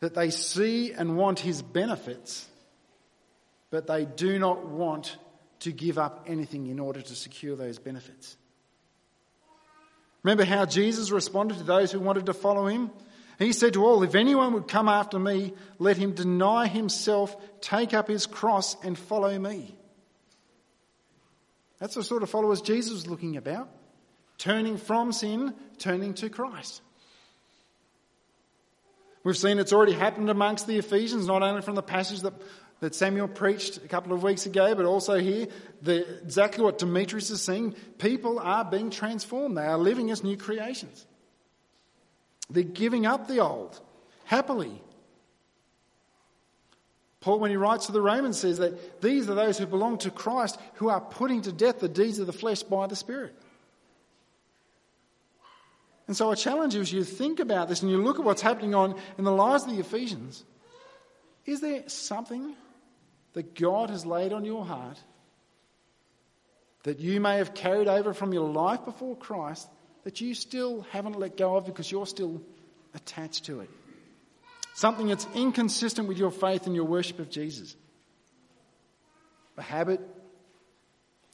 That 0.00 0.14
they 0.14 0.28
see 0.28 0.92
and 0.92 1.16
want 1.16 1.38
his 1.38 1.62
benefits, 1.62 2.46
but 3.70 3.86
they 3.86 4.04
do 4.04 4.38
not 4.38 4.66
want 4.66 5.16
to 5.60 5.72
give 5.72 5.98
up 5.98 6.24
anything 6.26 6.66
in 6.66 6.78
order 6.78 7.00
to 7.00 7.14
secure 7.14 7.56
those 7.56 7.78
benefits. 7.78 8.36
Remember 10.22 10.44
how 10.44 10.66
Jesus 10.66 11.10
responded 11.10 11.58
to 11.58 11.64
those 11.64 11.92
who 11.92 12.00
wanted 12.00 12.26
to 12.26 12.34
follow 12.34 12.66
him? 12.66 12.90
He 13.38 13.52
said 13.52 13.72
to 13.72 13.84
all, 13.86 14.02
If 14.02 14.14
anyone 14.14 14.52
would 14.52 14.68
come 14.68 14.88
after 14.88 15.18
me, 15.18 15.54
let 15.78 15.96
him 15.96 16.12
deny 16.12 16.66
himself, 16.66 17.34
take 17.62 17.94
up 17.94 18.08
his 18.08 18.26
cross, 18.26 18.76
and 18.84 18.98
follow 18.98 19.38
me. 19.38 19.74
That's 21.78 21.94
the 21.94 22.04
sort 22.04 22.22
of 22.22 22.28
followers 22.28 22.60
Jesus 22.60 22.92
was 22.92 23.06
looking 23.06 23.38
about. 23.38 23.70
Turning 24.36 24.76
from 24.76 25.12
sin, 25.12 25.54
turning 25.78 26.14
to 26.14 26.28
Christ. 26.28 26.82
We've 29.24 29.36
seen 29.36 29.58
it's 29.58 29.72
already 29.72 29.92
happened 29.92 30.30
amongst 30.30 30.66
the 30.66 30.78
Ephesians, 30.78 31.26
not 31.26 31.42
only 31.42 31.62
from 31.62 31.74
the 31.74 31.82
passage 31.82 32.20
that, 32.20 32.34
that 32.80 32.94
Samuel 32.94 33.28
preached 33.28 33.78
a 33.78 33.88
couple 33.88 34.12
of 34.12 34.22
weeks 34.22 34.46
ago, 34.46 34.74
but 34.74 34.86
also 34.86 35.18
here, 35.18 35.46
the, 35.82 36.20
exactly 36.22 36.64
what 36.64 36.78
Demetrius 36.78 37.30
is 37.30 37.42
saying. 37.42 37.74
People 37.98 38.38
are 38.38 38.64
being 38.64 38.90
transformed, 38.90 39.56
they 39.56 39.66
are 39.66 39.78
living 39.78 40.10
as 40.10 40.24
new 40.24 40.36
creations. 40.36 41.06
They're 42.48 42.64
giving 42.64 43.06
up 43.06 43.28
the 43.28 43.40
old 43.40 43.80
happily 44.24 44.82
Paul, 47.20 47.38
when 47.38 47.50
he 47.50 47.56
writes 47.56 47.86
to 47.86 47.92
the 47.92 48.00
Romans, 48.00 48.38
says 48.38 48.58
that 48.58 49.02
these 49.02 49.28
are 49.28 49.34
those 49.34 49.58
who 49.58 49.66
belong 49.66 49.98
to 49.98 50.10
Christ 50.10 50.58
who 50.74 50.88
are 50.88 51.00
putting 51.00 51.42
to 51.42 51.52
death 51.52 51.80
the 51.80 51.88
deeds 51.88 52.18
of 52.18 52.26
the 52.26 52.32
flesh 52.32 52.62
by 52.62 52.86
the 52.86 52.96
Spirit. 52.96 53.34
And 56.06 56.16
so 56.16 56.32
I 56.32 56.34
challenge 56.34 56.74
you 56.74 56.80
as 56.80 56.92
you 56.92 57.04
think 57.04 57.38
about 57.38 57.68
this 57.68 57.82
and 57.82 57.90
you 57.90 58.02
look 58.02 58.18
at 58.18 58.24
what's 58.24 58.40
happening 58.40 58.74
on 58.74 58.98
in 59.18 59.24
the 59.24 59.30
lives 59.30 59.64
of 59.64 59.70
the 59.70 59.80
Ephesians. 59.80 60.44
Is 61.44 61.60
there 61.60 61.84
something 61.88 62.56
that 63.34 63.54
God 63.54 63.90
has 63.90 64.04
laid 64.04 64.32
on 64.32 64.44
your 64.44 64.64
heart 64.64 64.98
that 66.82 66.98
you 66.98 67.20
may 67.20 67.36
have 67.36 67.52
carried 67.54 67.88
over 67.88 68.14
from 68.14 68.32
your 68.32 68.48
life 68.48 68.84
before 68.84 69.16
Christ 69.16 69.68
that 70.04 70.20
you 70.20 70.34
still 70.34 70.82
haven't 70.90 71.18
let 71.18 71.36
go 71.36 71.56
of 71.56 71.66
because 71.66 71.90
you're 71.92 72.06
still 72.06 72.40
attached 72.94 73.44
to 73.44 73.60
it? 73.60 73.70
something 74.80 75.08
that's 75.08 75.26
inconsistent 75.34 76.08
with 76.08 76.16
your 76.16 76.30
faith 76.30 76.66
and 76.66 76.74
your 76.74 76.86
worship 76.86 77.18
of 77.18 77.28
Jesus. 77.30 77.76
A 79.58 79.62
habit, 79.62 80.00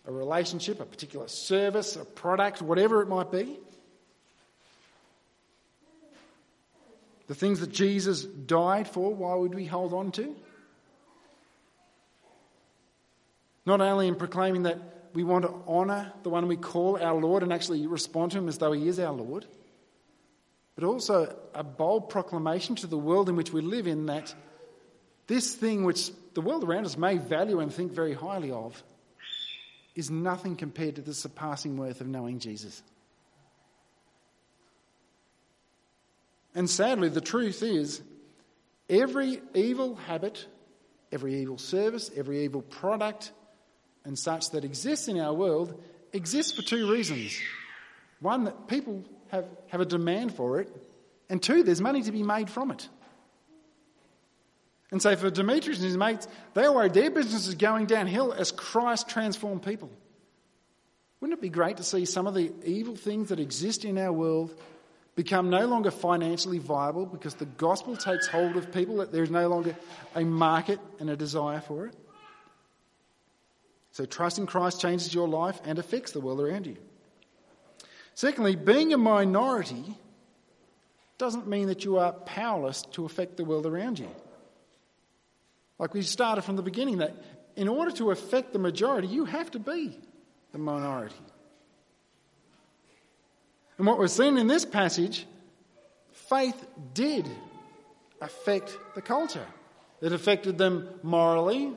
a 0.04 0.10
relationship, 0.10 0.80
a 0.80 0.84
particular 0.84 1.28
service, 1.28 1.94
a 1.94 2.04
product, 2.04 2.60
whatever 2.60 3.02
it 3.02 3.08
might 3.08 3.30
be. 3.30 3.56
The 7.28 7.36
things 7.36 7.60
that 7.60 7.70
Jesus 7.70 8.24
died 8.24 8.88
for, 8.88 9.14
why 9.14 9.36
would 9.36 9.54
we 9.54 9.64
hold 9.64 9.92
on 9.92 10.10
to? 10.12 10.34
Not 13.66 13.80
only 13.80 14.08
in 14.08 14.14
proclaiming 14.14 14.62
that 14.62 14.78
we 15.12 15.24
want 15.24 15.44
to 15.44 15.52
honour 15.68 16.12
the 16.22 16.30
one 16.30 16.48
we 16.48 16.56
call 16.56 16.96
our 17.02 17.20
Lord 17.20 17.42
and 17.42 17.52
actually 17.52 17.86
respond 17.86 18.32
to 18.32 18.38
him 18.38 18.48
as 18.48 18.58
though 18.58 18.72
he 18.72 18.88
is 18.88 18.98
our 18.98 19.12
Lord 19.12 19.46
but 20.76 20.84
also 20.84 21.34
a 21.54 21.64
bold 21.64 22.10
proclamation 22.10 22.76
to 22.76 22.86
the 22.86 22.98
world 22.98 23.28
in 23.28 23.34
which 23.34 23.52
we 23.52 23.62
live 23.62 23.86
in 23.86 24.06
that 24.06 24.32
this 25.26 25.54
thing 25.54 25.84
which 25.84 26.10
the 26.34 26.40
world 26.40 26.62
around 26.62 26.84
us 26.84 26.96
may 26.96 27.16
value 27.16 27.58
and 27.58 27.72
think 27.72 27.90
very 27.90 28.12
highly 28.12 28.52
of 28.52 28.80
is 29.94 30.10
nothing 30.10 30.54
compared 30.54 30.96
to 30.96 31.02
the 31.02 31.14
surpassing 31.14 31.78
worth 31.78 32.02
of 32.02 32.06
knowing 32.06 32.38
Jesus. 32.38 32.82
And 36.54 36.68
sadly, 36.68 37.08
the 37.08 37.22
truth 37.22 37.62
is 37.62 38.02
every 38.88 39.40
evil 39.54 39.94
habit, 39.94 40.46
every 41.10 41.40
evil 41.40 41.56
service, 41.56 42.10
every 42.14 42.44
evil 42.44 42.60
product, 42.60 43.32
and 44.06 44.18
such 44.18 44.50
that 44.50 44.64
exists 44.64 45.08
in 45.08 45.20
our 45.20 45.34
world 45.34 45.82
exists 46.12 46.52
for 46.52 46.62
two 46.62 46.90
reasons. 46.90 47.38
One, 48.20 48.44
that 48.44 48.68
people 48.68 49.04
have, 49.28 49.44
have 49.68 49.80
a 49.80 49.84
demand 49.84 50.34
for 50.34 50.60
it, 50.60 50.74
and 51.28 51.42
two, 51.42 51.62
there's 51.62 51.80
money 51.80 52.02
to 52.02 52.12
be 52.12 52.22
made 52.22 52.48
from 52.48 52.70
it. 52.70 52.88
And 54.92 55.02
so 55.02 55.16
for 55.16 55.30
Demetrius 55.30 55.78
and 55.78 55.86
his 55.86 55.96
mates, 55.96 56.28
they 56.54 56.68
were 56.68 56.88
their 56.88 57.10
business 57.10 57.48
is 57.48 57.56
going 57.56 57.86
downhill 57.86 58.32
as 58.32 58.52
Christ 58.52 59.08
transformed 59.08 59.64
people. 59.64 59.90
Wouldn't 61.20 61.38
it 61.38 61.42
be 61.42 61.48
great 61.48 61.78
to 61.78 61.82
see 61.82 62.04
some 62.04 62.26
of 62.26 62.34
the 62.34 62.52
evil 62.64 62.94
things 62.94 63.30
that 63.30 63.40
exist 63.40 63.84
in 63.84 63.98
our 63.98 64.12
world 64.12 64.54
become 65.16 65.50
no 65.50 65.66
longer 65.66 65.90
financially 65.90 66.58
viable 66.58 67.06
because 67.06 67.34
the 67.34 67.46
gospel 67.46 67.96
takes 67.96 68.28
hold 68.28 68.56
of 68.56 68.72
people, 68.72 68.98
that 68.98 69.10
there's 69.10 69.30
no 69.30 69.48
longer 69.48 69.74
a 70.14 70.24
market 70.24 70.78
and 71.00 71.10
a 71.10 71.16
desire 71.16 71.60
for 71.60 71.86
it? 71.86 71.96
So 73.96 74.04
trust 74.04 74.36
in 74.36 74.44
Christ 74.44 74.78
changes 74.78 75.14
your 75.14 75.26
life 75.26 75.58
and 75.64 75.78
affects 75.78 76.12
the 76.12 76.20
world 76.20 76.38
around 76.38 76.66
you. 76.66 76.76
Secondly, 78.12 78.54
being 78.54 78.92
a 78.92 78.98
minority 78.98 79.96
doesn't 81.16 81.48
mean 81.48 81.68
that 81.68 81.86
you 81.86 81.96
are 81.96 82.12
powerless 82.12 82.82
to 82.92 83.06
affect 83.06 83.38
the 83.38 83.44
world 83.46 83.64
around 83.64 83.98
you. 83.98 84.10
Like 85.78 85.94
we 85.94 86.02
started 86.02 86.42
from 86.42 86.56
the 86.56 86.62
beginning, 86.62 86.98
that 86.98 87.16
in 87.56 87.68
order 87.68 87.90
to 87.92 88.10
affect 88.10 88.52
the 88.52 88.58
majority, 88.58 89.08
you 89.08 89.24
have 89.24 89.50
to 89.52 89.58
be 89.58 89.98
the 90.52 90.58
minority. 90.58 91.16
And 93.78 93.86
what 93.86 93.98
we're 93.98 94.08
seeing 94.08 94.36
in 94.36 94.46
this 94.46 94.66
passage, 94.66 95.24
faith 96.12 96.66
did 96.92 97.26
affect 98.20 98.76
the 98.94 99.00
culture. 99.00 99.46
It 100.02 100.12
affected 100.12 100.58
them 100.58 100.86
morally, 101.02 101.72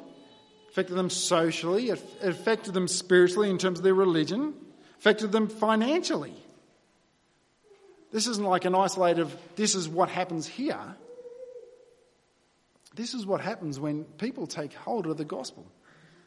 affected 0.70 0.96
them 0.96 1.10
socially, 1.10 1.90
it 1.90 2.02
affected 2.22 2.74
them 2.74 2.88
spiritually 2.88 3.50
in 3.50 3.58
terms 3.58 3.80
of 3.80 3.84
their 3.84 3.94
religion, 3.94 4.54
affected 5.00 5.32
them 5.32 5.48
financially. 5.48 6.34
This 8.12 8.28
isn't 8.28 8.46
like 8.46 8.66
an 8.66 8.76
isolated, 8.76 9.28
this 9.56 9.76
is 9.76 9.88
what 9.88 10.10
happens 10.10 10.48
here. 10.48 10.80
This 12.96 13.14
is 13.14 13.26
what 13.26 13.42
happens 13.42 13.80
when 13.80 14.04
people 14.04 14.48
take 14.48 14.74
hold 14.74 15.06
of 15.06 15.18
the 15.18 15.26
gospel. 15.26 15.66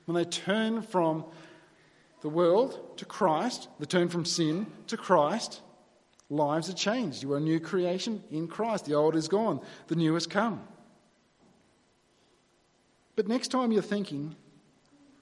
When 0.06 0.14
they 0.16 0.24
turn 0.24 0.82
from 0.82 1.24
the 2.22 2.28
world 2.28 2.98
to 2.98 3.04
Christ, 3.04 3.68
they 3.78 3.86
turn 3.86 4.08
from 4.08 4.24
sin 4.24 4.66
to 4.86 4.96
Christ, 4.96 5.60
lives 6.30 6.70
are 6.70 6.74
changed. 6.74 7.22
You 7.22 7.32
are 7.32 7.38
a 7.38 7.40
new 7.40 7.60
creation 7.60 8.22
in 8.30 8.48
Christ. 8.48 8.86
The 8.86 8.94
old 8.94 9.16
is 9.16 9.28
gone, 9.28 9.60
the 9.88 9.96
new 9.96 10.14
has 10.14 10.26
come. 10.26 10.62
But 13.16 13.28
next 13.28 13.48
time 13.48 13.72
you're 13.72 13.82
thinking, 13.82 14.36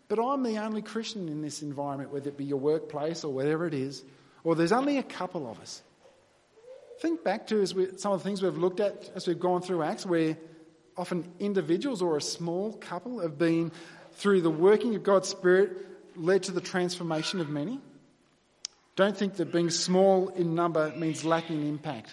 but 0.08 0.18
I'm 0.18 0.42
the 0.42 0.58
only 0.58 0.82
Christian 0.82 1.28
in 1.28 1.42
this 1.42 1.62
environment, 1.62 2.12
whether 2.12 2.28
it 2.28 2.36
be 2.36 2.44
your 2.44 2.58
workplace 2.58 3.24
or 3.24 3.32
whatever 3.32 3.66
it 3.66 3.74
is, 3.74 4.02
or 4.44 4.54
there's 4.54 4.72
only 4.72 4.98
a 4.98 5.02
couple 5.02 5.50
of 5.50 5.60
us. 5.60 5.82
Think 7.00 7.24
back 7.24 7.46
to 7.48 7.60
we, 7.60 7.96
some 7.96 8.12
of 8.12 8.20
the 8.20 8.24
things 8.24 8.42
we've 8.42 8.56
looked 8.56 8.80
at 8.80 9.10
as 9.14 9.26
we've 9.26 9.40
gone 9.40 9.62
through 9.62 9.82
Acts, 9.82 10.04
where 10.04 10.36
often 10.96 11.30
individuals 11.38 12.02
or 12.02 12.16
a 12.16 12.20
small 12.20 12.72
couple 12.72 13.20
have 13.20 13.38
been, 13.38 13.72
through 14.14 14.42
the 14.42 14.50
working 14.50 14.94
of 14.96 15.02
God's 15.02 15.28
Spirit, 15.28 15.70
led 16.16 16.42
to 16.44 16.52
the 16.52 16.60
transformation 16.60 17.40
of 17.40 17.48
many. 17.48 17.80
Don't 18.96 19.16
think 19.16 19.36
that 19.36 19.52
being 19.52 19.70
small 19.70 20.28
in 20.28 20.54
number 20.54 20.92
means 20.96 21.24
lacking 21.24 21.66
impact. 21.66 22.12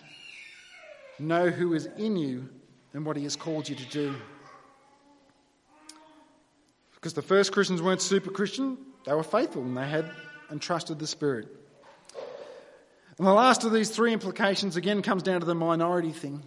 Know 1.20 1.50
who 1.50 1.74
is 1.74 1.88
in 1.98 2.16
you 2.16 2.48
and 2.94 3.06
what 3.06 3.18
He 3.18 3.24
has 3.24 3.36
called 3.36 3.68
you 3.68 3.76
to 3.76 3.86
do. 3.86 4.16
Because 6.98 7.14
the 7.14 7.22
first 7.22 7.52
Christians 7.52 7.82
weren't 7.82 8.02
super 8.02 8.32
Christian, 8.32 8.78
they 9.06 9.14
were 9.14 9.24
faithful 9.24 9.62
and 9.62 9.78
they 9.78 9.88
had 9.88 10.12
and 10.50 10.62
trusted 10.62 10.98
the 10.98 11.08
Spirit. 11.08 11.48
And 13.18 13.26
the 13.26 13.34
last 13.34 13.64
of 13.64 13.72
these 13.72 13.90
three 13.90 14.14
implications 14.14 14.76
again 14.76 15.02
comes 15.04 15.24
down 15.24 15.40
to 15.42 15.46
the 15.46 15.56
minority 15.56 16.12
thing. 16.12 16.44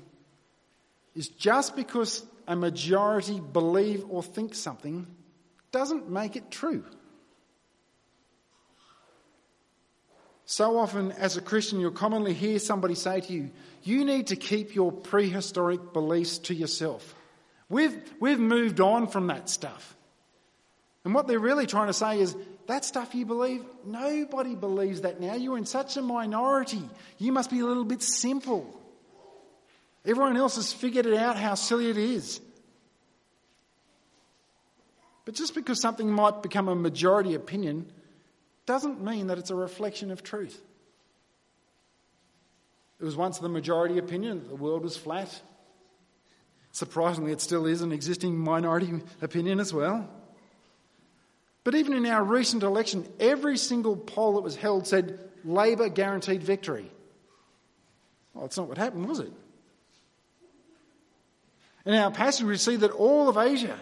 Is 1.15 1.29
just 1.29 1.77
because 1.77 2.25
a 2.47 2.57
majority 2.57 3.41
believe 3.41 4.05
or 4.09 4.23
think 4.23 4.55
something 4.55 5.07
doesn't 5.73 6.11
make 6.11 6.37
it 6.37 6.51
true. 6.51 6.85
So 10.47 10.79
often, 10.79 11.13
as 11.13 11.37
a 11.37 11.41
Christian, 11.41 11.79
you'll 11.79 11.93
commonly 11.93 12.35
hear 12.35 12.59
somebody 12.59 12.97
say 12.97 13.21
to 13.21 13.33
you, 13.33 13.51
You 13.85 14.05
need 14.05 14.29
to 14.29 14.37
keep 14.37 14.75
your 14.75 14.91
prehistoric 14.91 15.93
beliefs 15.93 16.39
to 16.39 16.55
yourself. 16.55 17.15
We've, 17.69 17.97
we've 18.19 18.41
moved 18.41 18.81
on 18.81 19.07
from 19.07 19.29
that 19.29 19.49
stuff. 19.49 19.97
And 21.05 21.15
what 21.15 21.27
they're 21.27 21.39
really 21.39 21.67
trying 21.67 21.87
to 21.87 21.93
say 21.93 22.21
is, 22.21 22.37
That 22.67 22.85
stuff 22.85 23.15
you 23.15 23.27
believe, 23.27 23.65
nobody 23.85 24.55
believes 24.55 25.01
that 25.03 25.21
now. 25.21 25.35
You're 25.35 25.59
in 25.59 25.67
such 25.67 25.97
a 25.97 26.03
minority. 26.03 26.83
You 27.19 27.33
must 27.33 27.51
be 27.51 27.61
a 27.61 27.67
little 27.67 27.85
bit 27.85 28.03
simple. 28.03 28.79
Everyone 30.05 30.37
else 30.37 30.57
has 30.57 30.73
figured 30.73 31.07
it 31.07 31.17
out 31.17 31.37
how 31.37 31.55
silly 31.55 31.91
it 31.91 31.99
is. 31.99 32.41
But 35.25 35.35
just 35.35 35.55
because 35.55 35.81
something 35.81 36.11
might 36.11 36.43
become 36.43 36.69
a 36.69 36.75
majority 36.75 37.35
opinion 37.35 37.91
doesn't 38.67 39.03
mean 39.03 39.29
that 39.29 39.39
it's 39.39 39.51
a 39.51 39.55
reflection 39.55 40.11
of 40.11 40.23
truth. 40.23 40.61
It 43.01 43.05
was 43.05 43.17
once 43.17 43.39
the 43.39 43.49
majority 43.49 43.99
opinion 43.99 44.41
that 44.41 44.49
the 44.49 44.57
world 44.57 44.83
was 44.83 44.97
flat. 44.97 45.41
Surprisingly, 46.73 47.33
it 47.33 47.41
still 47.41 47.67
is 47.67 47.81
an 47.83 47.93
existing 47.93 48.37
minority 48.37 49.03
opinion 49.23 49.61
as 49.61 49.73
well. 49.73 50.09
But 51.71 51.79
even 51.79 51.93
in 51.93 52.05
our 52.07 52.25
recent 52.25 52.65
election, 52.65 53.07
every 53.21 53.57
single 53.57 53.95
poll 53.95 54.33
that 54.33 54.41
was 54.41 54.57
held 54.57 54.89
said 54.89 55.21
Labor 55.45 55.89
guaranteed 55.89 56.43
victory. 56.43 56.91
Well, 58.35 58.43
that's 58.43 58.57
not 58.57 58.67
what 58.67 58.77
happened, 58.77 59.09
was 59.09 59.21
it? 59.21 59.33
In 61.87 61.95
our 61.95 62.11
passage, 62.11 62.45
we 62.45 62.57
see 62.57 62.75
that 62.75 62.91
all 62.91 63.29
of 63.29 63.37
Asia 63.37 63.79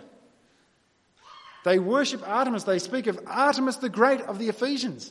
they 1.64 1.78
worship 1.78 2.20
Artemis. 2.28 2.64
They 2.64 2.78
speak 2.78 3.06
of 3.06 3.20
Artemis 3.26 3.76
the 3.76 3.88
Great 3.88 4.20
of 4.20 4.38
the 4.38 4.50
Ephesians. 4.50 5.10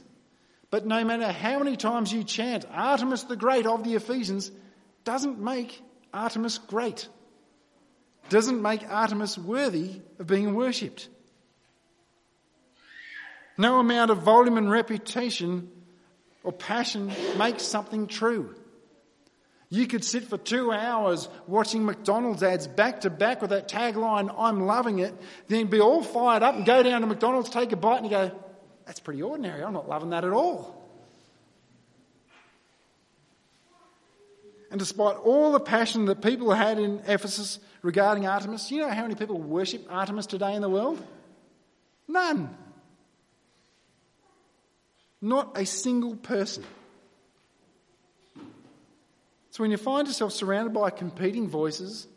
But 0.70 0.86
no 0.86 1.04
matter 1.04 1.32
how 1.32 1.58
many 1.58 1.78
times 1.78 2.14
you 2.14 2.24
chant 2.24 2.64
Artemis 2.72 3.24
the 3.24 3.36
Great 3.36 3.66
of 3.66 3.86
the 3.86 3.96
Ephesians, 3.96 4.52
doesn't 5.04 5.40
make 5.40 5.82
Artemis 6.14 6.60
great. 6.60 7.08
Doesn't 8.30 8.62
make 8.62 8.88
Artemis 8.88 9.36
worthy 9.36 10.00
of 10.20 10.28
being 10.28 10.54
worshipped. 10.54 11.10
No 13.58 13.80
amount 13.80 14.12
of 14.12 14.20
volume 14.20 14.58
and 14.58 14.70
reputation 14.70 15.72
or 16.44 16.52
passion 16.52 17.12
makes 17.38 17.64
something 17.64 18.08
true. 18.08 18.56
You 19.70 19.86
could 19.86 20.06
sit 20.06 20.24
for 20.24 20.38
two 20.38 20.72
hours 20.72 21.28
watching 21.46 21.84
McDonald's 21.84 22.42
ads 22.42 22.68
back 22.68 23.02
to 23.02 23.10
back 23.10 23.42
with 23.42 23.50
that 23.50 23.68
tagline, 23.68 24.34
I'm 24.38 24.66
loving 24.66 25.00
it, 25.00 25.14
then 25.48 25.68
be 25.68 25.82
all 25.82 26.02
fired 26.02 26.42
up 26.42 26.56
and 26.56 26.66
go 26.66 26.84
down 26.84 27.02
to 27.02 27.08
McDonald's, 27.08 27.50
take 27.50 27.74
a 27.74 27.76
bite, 27.76 27.98
and 27.98 28.06
you 28.06 28.12
go, 28.12 28.32
that's 28.86 29.02
pretty 29.02 29.22
ordinary. 29.22 29.62
I'm 29.62 29.74
not 29.74 29.90
loving 29.90 30.12
that 30.12 30.24
at 30.24 30.32
all. 30.32 30.78
And 34.72 34.80
despite 34.80 35.18
all 35.18 35.52
the 35.52 35.60
passion 35.60 36.06
that 36.06 36.22
people 36.22 36.52
had 36.52 36.80
in 36.80 37.02
Ephesus 37.06 37.60
regarding 37.82 38.26
Artemis, 38.26 38.72
you 38.72 38.82
know 38.82 38.90
how 38.90 39.02
many 39.02 39.16
people 39.16 39.40
worship 39.40 39.86
Artemis 39.90 40.26
today 40.26 40.56
in 40.56 40.62
the 40.62 40.70
world? 40.70 41.04
None. 42.08 42.56
Not 45.28 45.58
a 45.58 45.66
single 45.66 46.16
person. 46.16 46.64
So 49.50 49.62
when 49.62 49.72
you 49.72 49.78
find 49.78 50.08
yourself 50.08 50.32
surrounded 50.32 50.74
by 50.74 50.90
competing 50.90 51.50
voices, 51.50 52.08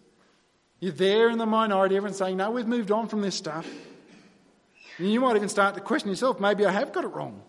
you're 0.79 0.92
there 0.92 1.29
in 1.29 1.37
the 1.37 1.44
minority, 1.44 1.96
everyone's 1.96 2.18
saying, 2.18 2.37
No, 2.37 2.53
we've 2.53 2.68
moved 2.68 2.92
on 2.92 3.09
from 3.09 3.20
this 3.20 3.35
stuff. 3.35 3.66
And 4.99 5.11
you 5.11 5.20
might 5.20 5.35
even 5.35 5.49
start 5.49 5.75
to 5.75 5.81
question 5.81 6.09
yourself, 6.11 6.38
maybe 6.38 6.64
I 6.64 6.70
have 6.70 6.92
got 6.92 7.03
it 7.03 7.09
wrong. 7.09 7.42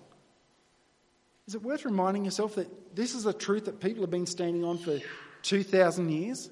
Is 1.47 1.53
it 1.53 1.61
worth 1.61 1.85
reminding 1.85 2.25
yourself 2.25 2.55
that 2.55 2.95
this 2.95 3.13
is 3.13 3.27
a 3.27 3.33
truth 3.33 3.65
that 3.65 3.79
people 3.79 4.01
have 4.01 4.09
been 4.09 4.25
standing 4.25 4.63
on 4.63 4.79
for 4.79 4.97
2,000 5.43 6.09
years? 6.09 6.49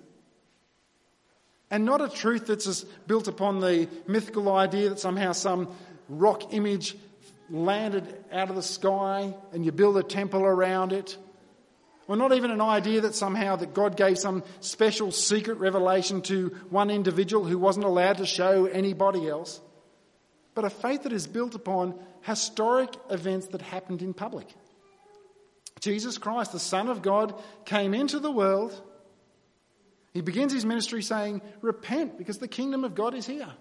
And 1.72 1.84
not 1.84 2.00
a 2.02 2.10
truth 2.10 2.46
that's 2.46 2.66
just 2.66 2.86
built 3.08 3.28
upon 3.28 3.60
the 3.60 3.90
mythical 4.06 4.56
idea 4.56 4.90
that 4.90 5.00
somehow 5.00 5.32
some 5.32 5.70
rock 6.10 6.54
image 6.54 6.96
landed 7.50 8.24
out 8.32 8.50
of 8.50 8.56
the 8.56 8.64
sky 8.64 9.34
and 9.54 9.66
you 9.66 9.72
build 9.72 9.98
a 9.98 10.04
temple 10.04 10.44
around 10.44 10.94
it 10.94 11.18
or 12.10 12.16
not 12.16 12.34
even 12.34 12.50
an 12.50 12.60
idea 12.60 13.02
that 13.02 13.14
somehow 13.14 13.56
that 13.56 13.76
God 13.76 13.96
gave 13.96 14.18
some 14.18 14.44
special 14.62 15.12
secret 15.12 15.60
revelation 15.60 16.24
to 16.24 16.48
one 16.72 16.90
individual 16.90 17.46
who 17.46 17.60
wasn't 17.60 17.86
allowed 17.86 18.18
to 18.18 18.26
show 18.26 18.66
anybody 18.66 19.30
else, 19.30 19.62
but 20.56 20.66
a 20.66 20.72
faith 20.72 21.04
that 21.04 21.14
is 21.14 21.28
built 21.28 21.54
upon 21.54 21.94
historic 22.24 22.96
events 23.12 23.50
that 23.50 23.62
happened 23.62 24.02
in 24.02 24.16
public. 24.16 24.48
Jesus 25.82 26.18
Christ, 26.18 26.52
the 26.52 26.60
Son 26.60 26.88
of 26.88 27.04
God, 27.04 27.40
came 27.66 27.94
into 27.94 28.20
the 28.20 28.32
world. 28.32 28.74
He 30.12 30.22
begins 30.22 30.52
his 30.52 30.66
ministry 30.66 31.04
saying, 31.04 31.44
Repent, 31.62 32.18
because 32.18 32.40
the 32.40 32.48
kingdom 32.48 32.84
of 32.84 32.96
God 32.96 33.14
is 33.14 33.28
here. 33.28 33.54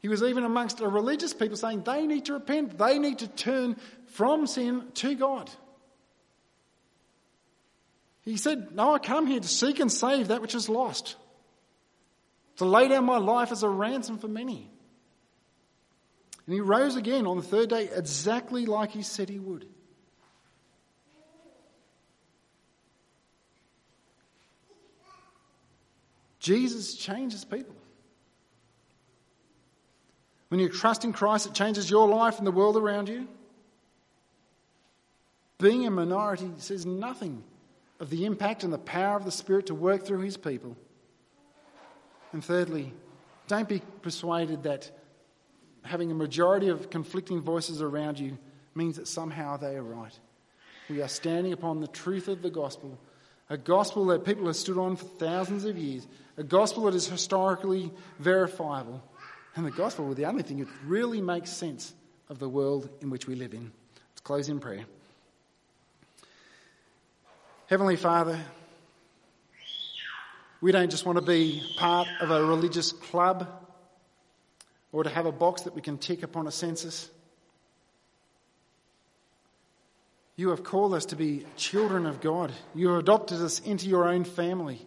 He 0.00 0.08
was 0.08 0.22
even 0.22 0.44
amongst 0.44 0.80
a 0.80 0.88
religious 0.88 1.34
people 1.34 1.56
saying 1.56 1.82
they 1.82 2.06
need 2.06 2.26
to 2.26 2.34
repent, 2.34 2.78
they 2.78 2.98
need 2.98 3.18
to 3.18 3.28
turn 3.28 3.76
from 4.06 4.46
sin 4.46 4.84
to 4.94 5.14
God. 5.14 5.50
He 8.22 8.36
said, 8.36 8.74
No, 8.74 8.94
I 8.94 8.98
come 8.98 9.26
here 9.26 9.40
to 9.40 9.48
seek 9.48 9.80
and 9.80 9.90
save 9.90 10.28
that 10.28 10.42
which 10.42 10.54
is 10.54 10.68
lost. 10.68 11.16
to 12.56 12.64
lay 12.64 12.88
down 12.88 13.04
my 13.04 13.18
life 13.18 13.52
as 13.52 13.62
a 13.62 13.68
ransom 13.68 14.18
for 14.18 14.28
many. 14.28 14.68
And 16.46 16.54
he 16.54 16.60
rose 16.60 16.96
again 16.96 17.26
on 17.26 17.36
the 17.36 17.42
third 17.42 17.68
day 17.68 17.88
exactly 17.94 18.66
like 18.66 18.90
he 18.90 19.02
said 19.02 19.28
he 19.28 19.38
would. 19.38 19.66
Jesus 26.40 26.94
changes 26.94 27.44
people. 27.44 27.77
When 30.48 30.60
you 30.60 30.68
trust 30.68 31.04
in 31.04 31.12
Christ, 31.12 31.46
it 31.46 31.54
changes 31.54 31.90
your 31.90 32.08
life 32.08 32.38
and 32.38 32.46
the 32.46 32.52
world 32.52 32.76
around 32.76 33.08
you. 33.08 33.28
Being 35.58 35.86
a 35.86 35.90
minority 35.90 36.50
says 36.58 36.86
nothing 36.86 37.42
of 38.00 38.10
the 38.10 38.24
impact 38.24 38.64
and 38.64 38.72
the 38.72 38.78
power 38.78 39.16
of 39.16 39.24
the 39.24 39.30
Spirit 39.30 39.66
to 39.66 39.74
work 39.74 40.06
through 40.06 40.20
His 40.20 40.36
people. 40.36 40.76
And 42.32 42.44
thirdly, 42.44 42.92
don't 43.48 43.68
be 43.68 43.82
persuaded 44.02 44.62
that 44.62 44.90
having 45.82 46.10
a 46.10 46.14
majority 46.14 46.68
of 46.68 46.90
conflicting 46.90 47.40
voices 47.40 47.82
around 47.82 48.18
you 48.18 48.38
means 48.74 48.96
that 48.96 49.08
somehow 49.08 49.56
they 49.56 49.74
are 49.76 49.82
right. 49.82 50.18
We 50.88 51.02
are 51.02 51.08
standing 51.08 51.52
upon 51.52 51.80
the 51.80 51.88
truth 51.88 52.28
of 52.28 52.42
the 52.42 52.50
gospel, 52.50 52.98
a 53.50 53.56
gospel 53.56 54.06
that 54.06 54.24
people 54.24 54.46
have 54.46 54.56
stood 54.56 54.78
on 54.78 54.96
for 54.96 55.04
thousands 55.04 55.64
of 55.64 55.76
years, 55.76 56.06
a 56.36 56.42
gospel 56.42 56.84
that 56.84 56.94
is 56.94 57.08
historically 57.08 57.90
verifiable, 58.18 59.02
and 59.58 59.66
the 59.66 59.72
gospel, 59.72 60.04
were 60.04 60.14
the 60.14 60.24
only 60.24 60.44
thing 60.44 60.60
that 60.60 60.68
really 60.86 61.20
makes 61.20 61.50
sense 61.50 61.92
of 62.28 62.38
the 62.38 62.48
world 62.48 62.88
in 63.00 63.10
which 63.10 63.26
we 63.26 63.34
live 63.34 63.52
in. 63.52 63.72
Let's 64.12 64.20
close 64.20 64.48
in 64.48 64.60
prayer. 64.60 64.84
Heavenly 67.66 67.96
Father, 67.96 68.38
we 70.60 70.70
don't 70.70 70.90
just 70.90 71.04
want 71.04 71.18
to 71.18 71.24
be 71.24 71.60
part 71.76 72.06
of 72.20 72.30
a 72.30 72.44
religious 72.44 72.92
club 72.92 73.48
or 74.92 75.02
to 75.02 75.10
have 75.10 75.26
a 75.26 75.32
box 75.32 75.62
that 75.62 75.74
we 75.74 75.82
can 75.82 75.98
tick 75.98 76.22
upon 76.22 76.46
a 76.46 76.52
census. 76.52 77.10
You 80.36 80.50
have 80.50 80.62
called 80.62 80.94
us 80.94 81.06
to 81.06 81.16
be 81.16 81.44
children 81.56 82.06
of 82.06 82.20
God. 82.20 82.52
You 82.76 82.90
have 82.90 83.00
adopted 83.00 83.42
us 83.42 83.58
into 83.58 83.88
your 83.88 84.06
own 84.06 84.22
family. 84.22 84.86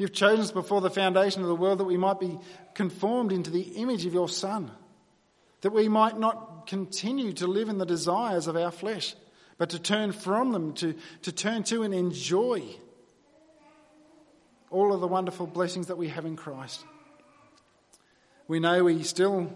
You've 0.00 0.14
chosen 0.14 0.40
us 0.40 0.50
before 0.50 0.80
the 0.80 0.88
foundation 0.88 1.42
of 1.42 1.48
the 1.48 1.54
world 1.54 1.78
that 1.78 1.84
we 1.84 1.98
might 1.98 2.18
be 2.18 2.38
conformed 2.72 3.32
into 3.32 3.50
the 3.50 3.60
image 3.60 4.06
of 4.06 4.14
your 4.14 4.30
Son, 4.30 4.70
that 5.60 5.74
we 5.74 5.90
might 5.90 6.18
not 6.18 6.66
continue 6.66 7.34
to 7.34 7.46
live 7.46 7.68
in 7.68 7.76
the 7.76 7.84
desires 7.84 8.46
of 8.46 8.56
our 8.56 8.70
flesh 8.70 9.14
but 9.58 9.68
to 9.68 9.78
turn 9.78 10.12
from 10.12 10.52
them, 10.52 10.72
to, 10.72 10.94
to 11.20 11.32
turn 11.32 11.64
to 11.64 11.82
and 11.82 11.92
enjoy 11.92 12.62
all 14.70 14.94
of 14.94 15.02
the 15.02 15.06
wonderful 15.06 15.46
blessings 15.46 15.88
that 15.88 15.98
we 15.98 16.08
have 16.08 16.24
in 16.24 16.34
Christ. 16.34 16.82
We 18.48 18.58
know 18.58 18.84
we 18.84 19.02
still 19.02 19.54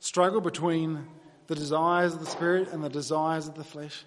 struggle 0.00 0.42
between 0.42 1.06
the 1.46 1.54
desires 1.54 2.12
of 2.12 2.20
the 2.20 2.26
Spirit 2.26 2.68
and 2.72 2.84
the 2.84 2.90
desires 2.90 3.48
of 3.48 3.54
the 3.54 3.64
flesh. 3.64 4.04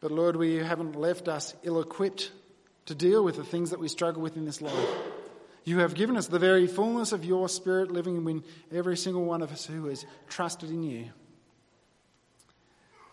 But 0.00 0.10
Lord, 0.10 0.34
we 0.34 0.56
haven't 0.56 0.96
left 0.96 1.28
us 1.28 1.54
ill 1.62 1.80
equipped 1.80 2.32
to 2.86 2.94
deal 2.94 3.24
with 3.24 3.36
the 3.36 3.44
things 3.44 3.70
that 3.70 3.80
we 3.80 3.88
struggle 3.88 4.22
with 4.22 4.36
in 4.36 4.44
this 4.44 4.60
life. 4.60 4.88
You 5.64 5.78
have 5.78 5.94
given 5.94 6.16
us 6.16 6.26
the 6.26 6.38
very 6.38 6.66
fullness 6.66 7.12
of 7.12 7.24
your 7.24 7.48
Spirit 7.48 7.92
living 7.92 8.16
in 8.16 8.42
every 8.72 8.96
single 8.96 9.24
one 9.24 9.42
of 9.42 9.52
us 9.52 9.64
who 9.64 9.86
has 9.86 10.04
trusted 10.28 10.70
in 10.70 10.82
you. 10.82 11.10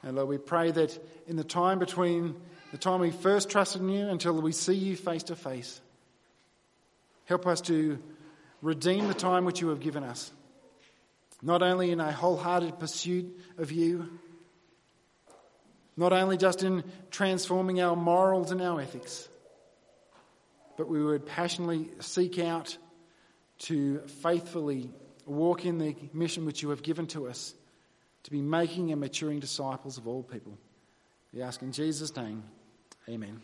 And 0.01 0.15
Lord, 0.15 0.29
we 0.29 0.37
pray 0.37 0.71
that 0.71 0.97
in 1.27 1.35
the 1.35 1.43
time 1.43 1.77
between 1.77 2.35
the 2.71 2.77
time 2.77 3.01
we 3.01 3.11
first 3.11 3.49
trusted 3.49 3.81
in 3.81 3.89
you 3.89 4.07
until 4.07 4.39
we 4.41 4.51
see 4.51 4.73
you 4.73 4.95
face 4.95 5.23
to 5.23 5.35
face, 5.35 5.79
help 7.25 7.45
us 7.45 7.61
to 7.61 7.99
redeem 8.61 9.07
the 9.07 9.13
time 9.13 9.45
which 9.45 9.61
you 9.61 9.69
have 9.69 9.79
given 9.79 10.03
us, 10.03 10.31
not 11.41 11.61
only 11.61 11.91
in 11.91 11.99
a 11.99 12.11
wholehearted 12.11 12.79
pursuit 12.79 13.39
of 13.57 13.71
you, 13.71 14.09
not 15.95 16.13
only 16.13 16.37
just 16.37 16.63
in 16.63 16.83
transforming 17.11 17.81
our 17.81 17.95
morals 17.95 18.51
and 18.51 18.61
our 18.61 18.79
ethics, 18.79 19.27
but 20.79 20.87
we 20.87 21.03
would 21.03 21.25
passionately 21.25 21.89
seek 21.99 22.39
out 22.39 22.77
to 23.57 23.99
faithfully 24.23 24.89
walk 25.25 25.65
in 25.65 25.77
the 25.77 25.93
mission 26.13 26.45
which 26.45 26.63
you 26.63 26.69
have 26.69 26.81
given 26.81 27.05
to 27.05 27.27
us 27.27 27.53
to 28.23 28.31
be 28.31 28.41
making 28.41 28.89
and 28.93 29.01
maturing 29.01 29.41
disciples 29.41 29.97
of 29.97 30.07
all 30.07 30.23
people. 30.23 30.57
We 31.33 31.41
ask 31.41 31.61
in 31.61 31.73
Jesus' 31.73 32.15
name, 32.15 32.43
amen. 33.09 33.41